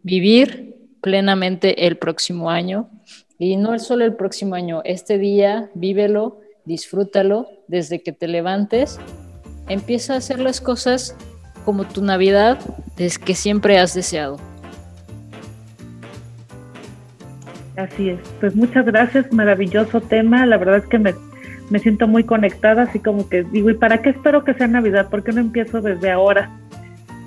vivir 0.03 0.75
plenamente 1.01 1.87
el 1.87 1.97
próximo 1.97 2.49
año. 2.49 2.89
Y 3.37 3.57
no 3.57 3.77
solo 3.79 4.05
el 4.05 4.15
próximo 4.15 4.55
año, 4.55 4.81
este 4.85 5.17
día 5.17 5.69
vívelo 5.73 6.39
disfrútalo 6.65 7.47
desde 7.67 8.01
que 8.01 8.11
te 8.11 8.27
levantes, 8.27 8.99
empieza 9.67 10.13
a 10.13 10.17
hacer 10.17 10.39
las 10.39 10.61
cosas 10.61 11.15
como 11.63 11.85
tu 11.85 12.03
Navidad 12.03 12.59
es 12.97 13.17
que 13.17 13.33
siempre 13.33 13.79
has 13.79 13.93
deseado. 13.93 14.37
Así 17.75 18.09
es, 18.09 18.19
pues 18.39 18.55
muchas 18.55 18.85
gracias, 18.85 19.31
maravilloso 19.33 19.99
tema, 19.99 20.45
la 20.45 20.57
verdad 20.57 20.77
es 20.77 20.85
que 20.87 20.97
me, 20.97 21.13
me 21.69 21.79
siento 21.79 22.07
muy 22.07 22.23
conectada, 22.23 22.83
así 22.83 22.99
como 22.99 23.27
que 23.27 23.43
digo, 23.43 23.69
¿y 23.69 23.73
para 23.73 24.01
qué 24.01 24.11
espero 24.11 24.45
que 24.45 24.53
sea 24.53 24.67
Navidad? 24.67 25.09
¿Por 25.09 25.23
qué 25.23 25.33
no 25.33 25.41
empiezo 25.41 25.81
desde 25.81 26.09
ahora? 26.09 26.57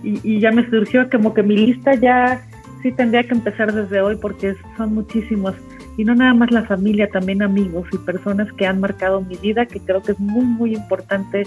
Y, 0.02 0.20
y 0.22 0.40
ya 0.40 0.50
me 0.50 0.68
surgió 0.70 1.10
como 1.10 1.34
que 1.34 1.42
mi 1.42 1.56
lista 1.56 1.94
ya 1.96 2.42
sí 2.82 2.92
tendría 2.92 3.24
que 3.24 3.34
empezar 3.34 3.74
desde 3.74 4.00
hoy 4.00 4.16
porque 4.16 4.54
son 4.76 4.94
muchísimos 4.94 5.54
y 5.98 6.04
no 6.04 6.14
nada 6.14 6.32
más 6.32 6.52
la 6.52 6.62
familia, 6.62 7.10
también 7.10 7.42
amigos 7.42 7.88
y 7.92 7.98
personas 7.98 8.50
que 8.52 8.66
han 8.68 8.78
marcado 8.78 9.20
mi 9.20 9.34
vida, 9.36 9.66
que 9.66 9.80
creo 9.80 10.00
que 10.00 10.12
es 10.12 10.20
muy, 10.20 10.44
muy 10.44 10.74
importante 10.76 11.42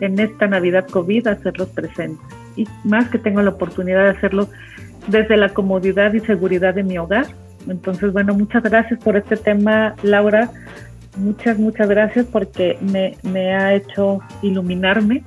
en 0.00 0.18
esta 0.18 0.46
Navidad 0.46 0.88
COVID 0.88 1.26
hacerlos 1.26 1.68
presentes. 1.68 2.24
Y 2.56 2.66
más 2.82 3.10
que 3.10 3.18
tengo 3.18 3.42
la 3.42 3.50
oportunidad 3.50 4.04
de 4.04 4.18
hacerlo 4.18 4.48
desde 5.06 5.36
la 5.36 5.50
comodidad 5.50 6.14
y 6.14 6.20
seguridad 6.20 6.72
de 6.72 6.82
mi 6.82 6.96
hogar. 6.96 7.26
Entonces, 7.68 8.10
bueno, 8.14 8.32
muchas 8.32 8.62
gracias 8.62 8.98
por 9.04 9.18
este 9.18 9.36
tema, 9.36 9.94
Laura. 10.02 10.50
Muchas, 11.18 11.58
muchas 11.58 11.86
gracias 11.86 12.24
porque 12.24 12.78
me, 12.80 13.18
me 13.22 13.54
ha 13.54 13.74
hecho 13.74 14.20
iluminarme 14.40 15.24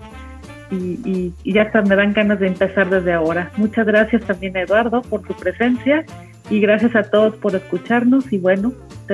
y, 0.71 1.31
y, 1.43 1.53
ya 1.53 1.63
hasta 1.63 1.83
me 1.83 1.95
dan 1.95 2.13
ganas 2.13 2.39
de 2.39 2.47
empezar 2.47 2.89
desde 2.89 3.13
ahora. 3.13 3.51
Muchas 3.55 3.85
gracias 3.85 4.23
también, 4.23 4.57
Eduardo, 4.57 5.03
por 5.03 5.21
tu 5.21 5.35
presencia 5.35 6.03
y 6.49 6.59
gracias 6.59 6.95
a 6.95 7.03
todos 7.03 7.35
por 7.35 7.55
escucharnos 7.55 8.31
y 8.31 8.37
bueno, 8.37 8.73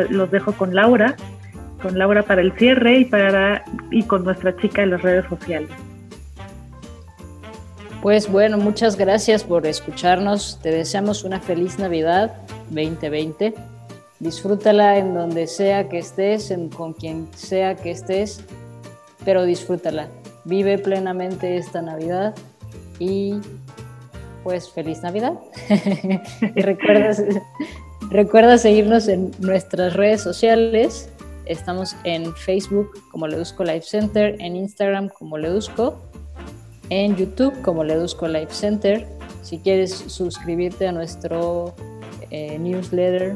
los 0.09 0.31
dejo 0.31 0.53
con 0.53 0.75
Laura, 0.75 1.15
con 1.81 1.97
Laura 1.97 2.23
para 2.23 2.41
el 2.41 2.51
cierre 2.53 2.99
y 2.99 3.05
para 3.05 3.63
y 3.91 4.03
con 4.03 4.23
nuestra 4.23 4.55
chica 4.57 4.81
de 4.81 4.87
las 4.87 5.01
redes 5.01 5.25
sociales. 5.29 5.69
Pues 8.01 8.31
bueno, 8.31 8.57
muchas 8.57 8.95
gracias 8.95 9.43
por 9.43 9.67
escucharnos. 9.67 10.59
Te 10.61 10.71
deseamos 10.71 11.25
una 11.25 11.41
feliz 11.41 11.79
Navidad 11.79 12.33
2020. 12.69 13.53
Disfrútala 14.19 14.97
en 14.97 15.13
donde 15.13 15.47
sea 15.47 15.89
que 15.89 15.99
estés, 15.99 16.53
con 16.75 16.93
quien 16.93 17.27
sea 17.35 17.75
que 17.75 17.91
estés, 17.91 18.41
pero 19.25 19.43
disfrútala. 19.43 20.07
Vive 20.45 20.77
plenamente 20.77 21.57
esta 21.57 21.81
Navidad 21.81 22.35
y 22.99 23.35
pues 24.49 24.71
feliz 24.71 25.03
Navidad. 25.03 25.33
y 26.55 26.61
recuerda, 28.09 28.57
seguirnos 28.57 29.07
en 29.07 29.29
nuestras 29.37 29.93
redes 29.93 30.23
sociales. 30.23 31.07
Estamos 31.45 31.95
en 32.03 32.35
Facebook 32.35 32.89
como 33.11 33.27
Ledusco 33.27 33.63
Life 33.63 33.83
Center, 33.83 34.35
en 34.39 34.55
Instagram 34.55 35.09
como 35.09 35.37
Ledusco, 35.37 36.01
en 36.89 37.15
YouTube 37.15 37.61
como 37.61 37.83
Ledusco 37.83 38.27
Life 38.27 38.51
Center. 38.51 39.05
Si 39.43 39.59
quieres 39.59 39.91
suscribirte 40.07 40.87
a 40.87 40.93
nuestro 40.93 41.75
eh, 42.31 42.57
newsletter, 42.57 43.35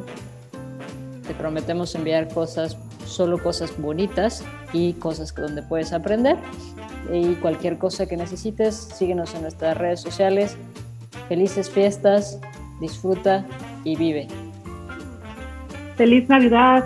te 1.28 1.36
prometemos 1.36 1.94
enviar 1.94 2.28
cosas, 2.30 2.76
solo 3.06 3.38
cosas 3.38 3.72
bonitas 3.78 4.44
y 4.74 4.94
cosas 4.94 5.32
donde 5.36 5.62
puedes 5.62 5.94
aprender. 5.94 6.38
Y 7.12 7.36
cualquier 7.36 7.78
cosa 7.78 8.08
que 8.08 8.18
necesites, 8.18 8.74
síguenos 8.76 9.36
en 9.36 9.44
nuestras 9.44 9.78
redes 9.78 10.02
sociales 10.02 10.58
Felices 11.28 11.70
fiestas, 11.70 12.40
disfruta 12.80 13.46
y 13.84 13.96
vive. 13.96 14.28
Feliz 15.96 16.28
Navidad. 16.28 16.86